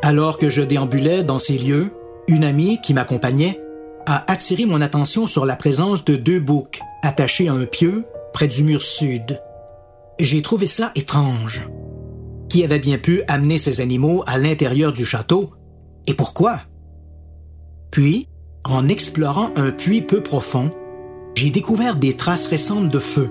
[0.05, 1.93] Alors que je déambulais dans ces lieux,
[2.27, 3.61] une amie qui m'accompagnait
[4.05, 8.49] a attiré mon attention sur la présence de deux boucs attachés à un pieu près
[8.49, 9.41] du mur sud.
[10.19, 11.69] J'ai trouvé cela étrange.
[12.49, 15.51] Qui avait bien pu amener ces animaux à l'intérieur du château
[16.05, 16.59] et pourquoi?
[17.89, 18.27] Puis,
[18.65, 20.69] en explorant un puits peu profond,
[21.35, 23.29] j'ai découvert des traces récentes de feu,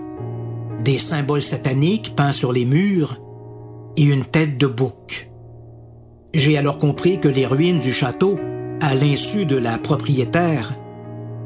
[0.83, 3.21] des symboles sataniques peints sur les murs
[3.99, 5.32] et une tête de bouc.
[6.35, 8.39] J'ai alors compris que les ruines du château,
[8.81, 10.75] à l'insu de la propriétaire,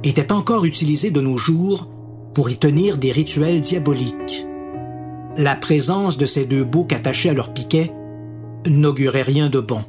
[0.04, 1.88] étaient encore utilisées de nos jours
[2.34, 4.46] pour y tenir des rituels diaboliques.
[5.36, 7.90] La présence de ces deux boucs attachés à leur piquet
[8.66, 9.80] n'augurait rien de bon.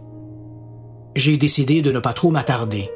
[1.15, 2.89] J'ai décidé de ne pas trop m'attarder.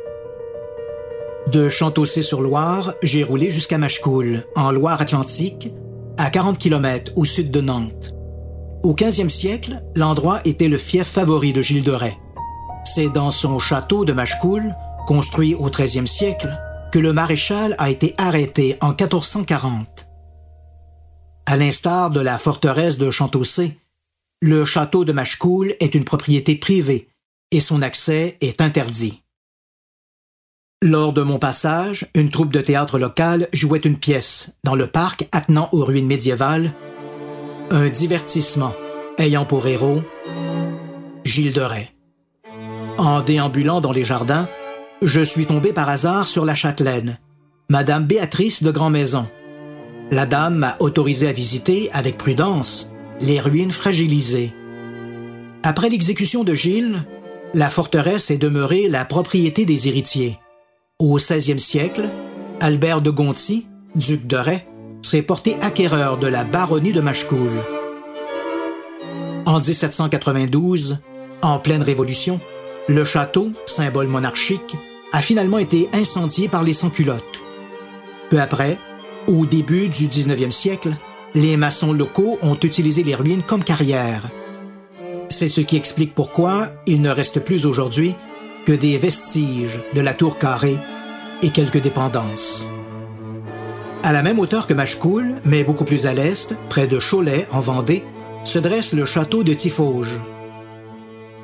[1.51, 5.71] De Chantossé-sur-Loire, j'ai roulé jusqu'à Machecoul, en Loire-Atlantique,
[6.17, 8.13] à 40 km au sud de Nantes.
[8.83, 12.17] Au 15e siècle, l'endroit était le fief favori de Gilles de Rais.
[12.83, 14.75] C'est dans son château de Machecoul,
[15.05, 16.49] construit au 13e siècle,
[16.91, 20.07] que le maréchal a été arrêté en 1440.
[21.45, 23.77] À l'instar de la forteresse de Chantaussé,
[24.41, 27.07] le château de Machecoul est une propriété privée
[27.51, 29.21] et son accès est interdit.
[30.81, 35.27] Lors de mon passage, une troupe de théâtre local jouait une pièce dans le parc
[35.31, 36.73] attenant aux ruines médiévales,
[37.73, 38.73] un divertissement
[39.17, 40.01] ayant pour héros
[41.23, 41.89] Gilles de Rais.
[42.97, 44.49] En déambulant dans les jardins,
[45.01, 47.17] je suis tombé par hasard sur la châtelaine,
[47.69, 49.25] Madame Béatrice de Grand-Maison.
[50.11, 54.51] La dame m'a autorisé à visiter, avec prudence, les ruines fragilisées.
[55.63, 57.05] Après l'exécution de Gilles,
[57.53, 60.37] la forteresse est demeurée la propriété des héritiers.
[60.99, 62.09] Au XVIe siècle,
[62.59, 64.67] Albert de Gonti, duc de Rais,
[65.01, 67.51] s'est porté acquéreur de la baronnie de Machecoul.
[69.45, 70.99] En 1792,
[71.41, 72.39] en pleine Révolution,
[72.87, 74.75] le château, symbole monarchique,
[75.11, 77.39] a finalement été incendié par les sans-culottes.
[78.29, 78.77] Peu après,
[79.27, 80.95] au début du 19e siècle,
[81.35, 84.23] les maçons locaux ont utilisé les ruines comme carrière.
[85.29, 88.15] C'est ce qui explique pourquoi il ne reste plus aujourd'hui
[88.65, 90.77] que des vestiges de la tour carrée
[91.41, 92.69] et quelques dépendances.
[94.03, 97.59] À la même hauteur que Machecoul, mais beaucoup plus à l'est, près de Cholet, en
[97.59, 98.03] Vendée,
[98.43, 100.19] se dresse le château de Tifauge.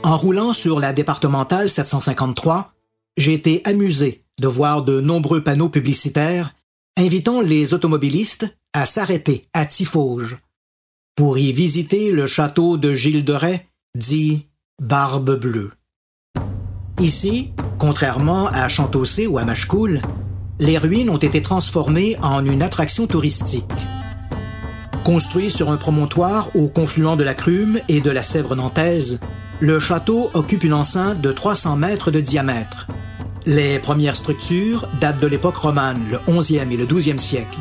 [0.04, 2.74] En roulant sur la départementale 753,
[3.16, 6.56] j'ai été amusé de voir de nombreux panneaux publicitaires
[6.98, 10.38] invitant les automobilistes à s'arrêter à Tifauge
[11.16, 14.48] pour y visiter le château de Gilles de Rais, dit
[14.82, 15.72] Barbe Bleue.
[17.00, 20.02] Ici, contrairement à Chantaussé ou à Machecoul,
[20.60, 23.66] les ruines ont été transformées en une attraction touristique.
[25.04, 29.20] Construit sur un promontoire au confluent de la Crume et de la Sèvre nantaise,
[29.60, 32.88] le château occupe une enceinte de 300 mètres de diamètre.
[33.46, 37.58] Les premières structures datent de l'époque romane, le 11e et le 12e siècle.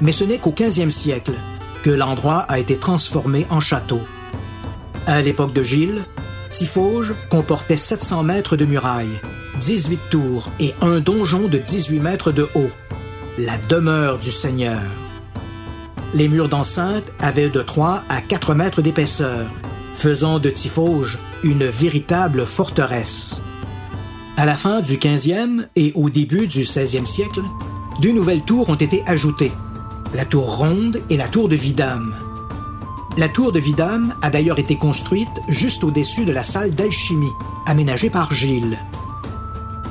[0.00, 1.34] Mais ce n'est qu'au 15e siècle
[1.82, 4.00] que l'endroit a été transformé en château.
[5.06, 6.02] À l'époque de Gilles,
[6.50, 9.20] Tifauge comportait 700 mètres de murailles,
[9.62, 12.70] 18 tours et un donjon de 18 mètres de haut,
[13.38, 14.82] la demeure du Seigneur.
[16.14, 19.46] Les murs d'enceinte avaient de 3 à 4 mètres d'épaisseur,
[19.94, 23.42] faisant de Tifauge une véritable forteresse.
[24.36, 27.42] À la fin du 15e et au début du 16e siècle,
[28.00, 29.52] deux nouvelles tours ont été ajoutées,
[30.12, 32.16] la tour ronde et la tour de Vidame.
[33.16, 37.32] La tour de Vidame a d'ailleurs été construite juste au-dessus de la salle d'alchimie,
[37.64, 38.76] aménagée par Gilles.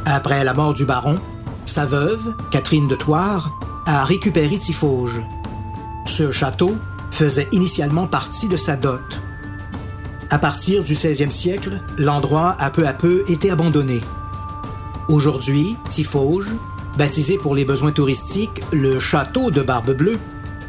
[0.05, 1.19] Après la mort du baron,
[1.65, 3.51] sa veuve, Catherine de Thouars,
[3.85, 5.21] a récupéré Tifauge.
[6.05, 6.75] Ce château
[7.11, 9.01] faisait initialement partie de sa dot.
[10.31, 14.01] À partir du 16e siècle, l'endroit a peu à peu été abandonné.
[15.07, 16.49] Aujourd'hui, Tifauge,
[16.97, 20.19] baptisé pour les besoins touristiques le château de Barbe Bleue,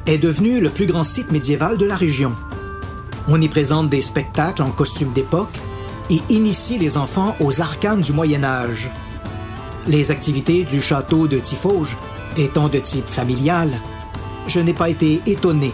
[0.06, 2.34] est devenu le plus grand site médiéval de la région.
[3.28, 5.58] On y présente des spectacles en costume d'époque
[6.10, 8.90] et initie les enfants aux arcanes du Moyen Âge.
[9.86, 11.96] Les activités du château de Tifauge
[12.36, 13.70] étant de type familial,
[14.46, 15.72] je n'ai pas été étonné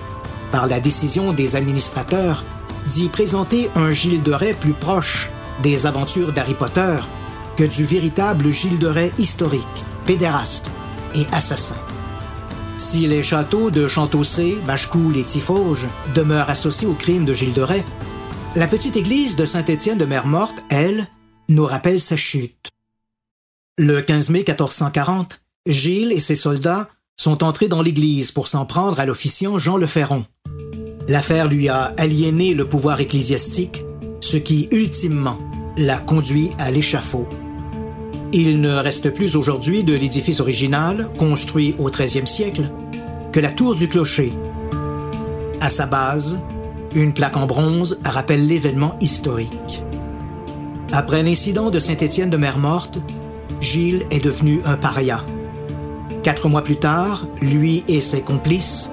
[0.50, 2.44] par la décision des administrateurs
[2.86, 5.30] d'y présenter un Gilles de plus proche
[5.62, 6.96] des aventures d'Harry Potter
[7.56, 9.66] que du véritable Gilles de historique,
[10.06, 10.70] pédéraste
[11.14, 11.76] et assassin.
[12.78, 17.66] Si les châteaux de Chantaussé, Machecoul et Tifauge demeurent associés au crime de Gilles de
[18.56, 21.06] la petite église de Saint-Étienne de Mer-Morte, elle,
[21.48, 22.70] nous rappelle sa chute.
[23.80, 28.98] Le 15 mai 1440, Gilles et ses soldats sont entrés dans l'église pour s'en prendre
[28.98, 30.24] à l'officiant Jean le Ferron.
[31.06, 33.84] L'affaire lui a aliéné le pouvoir ecclésiastique,
[34.20, 35.38] ce qui, ultimement,
[35.76, 37.28] l'a conduit à l'échafaud.
[38.32, 42.72] Il ne reste plus aujourd'hui de l'édifice original, construit au XIIIe siècle,
[43.30, 44.32] que la tour du clocher.
[45.60, 46.40] À sa base,
[46.96, 49.84] une plaque en bronze rappelle l'événement historique.
[50.90, 52.98] Après l'incident de Saint-Étienne de Mer-Morte,
[53.60, 55.24] Gilles est devenu un paria.
[56.22, 58.90] Quatre mois plus tard, lui et ses complices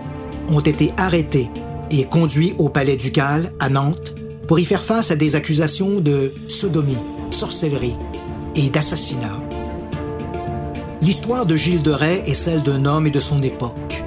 [0.49, 1.49] ont été arrêtés
[1.91, 4.15] et conduits au palais ducal à Nantes
[4.47, 6.97] pour y faire face à des accusations de sodomie,
[7.29, 7.95] sorcellerie
[8.55, 9.35] et d'assassinat.
[11.01, 14.03] L'histoire de Gilles de Rais est celle d'un homme et de son époque.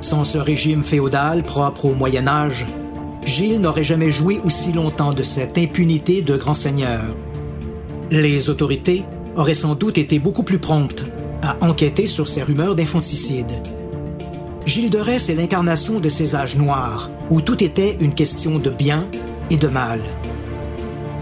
[0.00, 2.66] Sans ce régime féodal propre au Moyen Âge,
[3.24, 7.02] Gilles n'aurait jamais joui aussi longtemps de cette impunité de grand seigneur.
[8.10, 9.04] Les autorités
[9.40, 11.04] auraient sans doute été beaucoup plus promptes
[11.42, 13.50] à enquêter sur ces rumeurs d'infanticide.
[14.66, 18.68] Gilles de Rais est l'incarnation de ces âges noirs, où tout était une question de
[18.68, 19.08] bien
[19.48, 20.00] et de mal.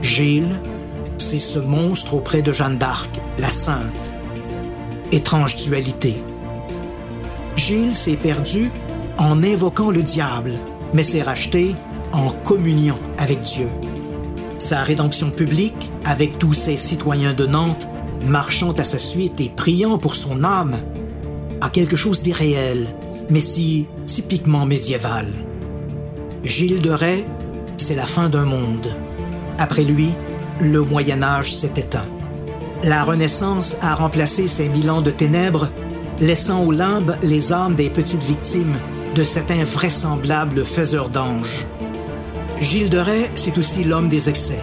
[0.03, 0.61] Gilles,
[1.17, 3.09] c'est ce monstre auprès de Jeanne d'Arc,
[3.39, 4.11] la sainte.
[5.13, 6.17] Étrange dualité.
[7.55, 8.73] Gilles s'est perdu
[9.17, 10.55] en invoquant le diable,
[10.93, 11.77] mais s'est racheté
[12.13, 13.69] en communion avec Dieu.
[14.59, 17.87] Sa rédemption publique, avec tous ces citoyens de Nantes,
[18.27, 20.77] marchant à sa suite et priant pour son âme,
[21.61, 22.87] a quelque chose d'irréel,
[23.31, 25.27] mais si typiquement médiéval.
[26.45, 27.25] Gilles de Rais,
[27.77, 28.89] c'est la fin d'un monde.
[29.59, 30.11] Après lui,
[30.61, 32.07] le Moyen Âge s'est éteint.
[32.85, 35.69] La Renaissance a remplacé ces mille ans de ténèbres,
[36.21, 38.77] laissant au limbe les âmes des petites victimes
[39.15, 41.67] de cet invraisemblable faiseur d'anges.
[42.61, 44.61] Gilles de Rais, c'est aussi l'homme des excès,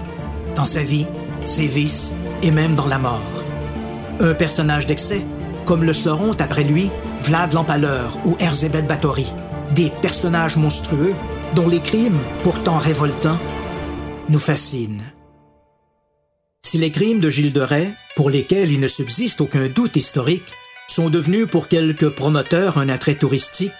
[0.55, 1.05] dans sa vie,
[1.45, 3.34] ses vices et même dans la mort.
[4.19, 5.25] Un personnage d'excès,
[5.65, 6.89] comme le seront après lui
[7.21, 9.27] Vlad l'Empaleur ou Erzébeth Batory,
[9.71, 11.13] des personnages monstrueux
[11.53, 13.39] dont les crimes, pourtant révoltants,
[14.29, 15.03] nous fascinent.
[16.65, 20.53] Si les crimes de Gilles de Rais, pour lesquels il ne subsiste aucun doute historique,
[20.87, 23.73] sont devenus pour quelques promoteurs un attrait touristique,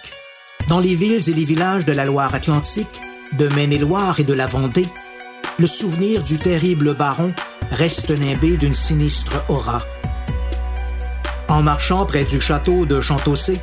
[0.68, 3.00] dans les villes et les villages de la Loire-Atlantique,
[3.38, 4.86] de Maine-et-Loire et de la Vendée,
[5.58, 7.32] le souvenir du terrible baron
[7.70, 9.82] reste nimbé d'une sinistre aura.
[11.48, 13.60] En marchant près du château de Chantossé,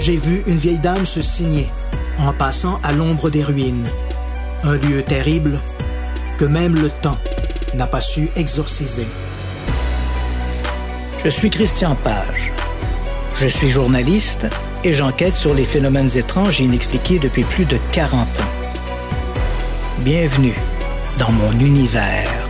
[0.00, 1.68] j'ai vu une vieille dame se signer
[2.18, 3.88] en passant à l'ombre des ruines.
[4.64, 5.60] Un lieu terrible
[6.38, 7.18] que même le temps
[7.74, 9.06] n'a pas su exorciser.
[11.24, 12.52] Je suis Christian Page.
[13.38, 14.46] Je suis journaliste
[14.82, 18.52] et j'enquête sur les phénomènes étranges et inexpliqués depuis plus de 40 ans.
[20.00, 20.56] Bienvenue
[21.18, 22.49] dans mon univers.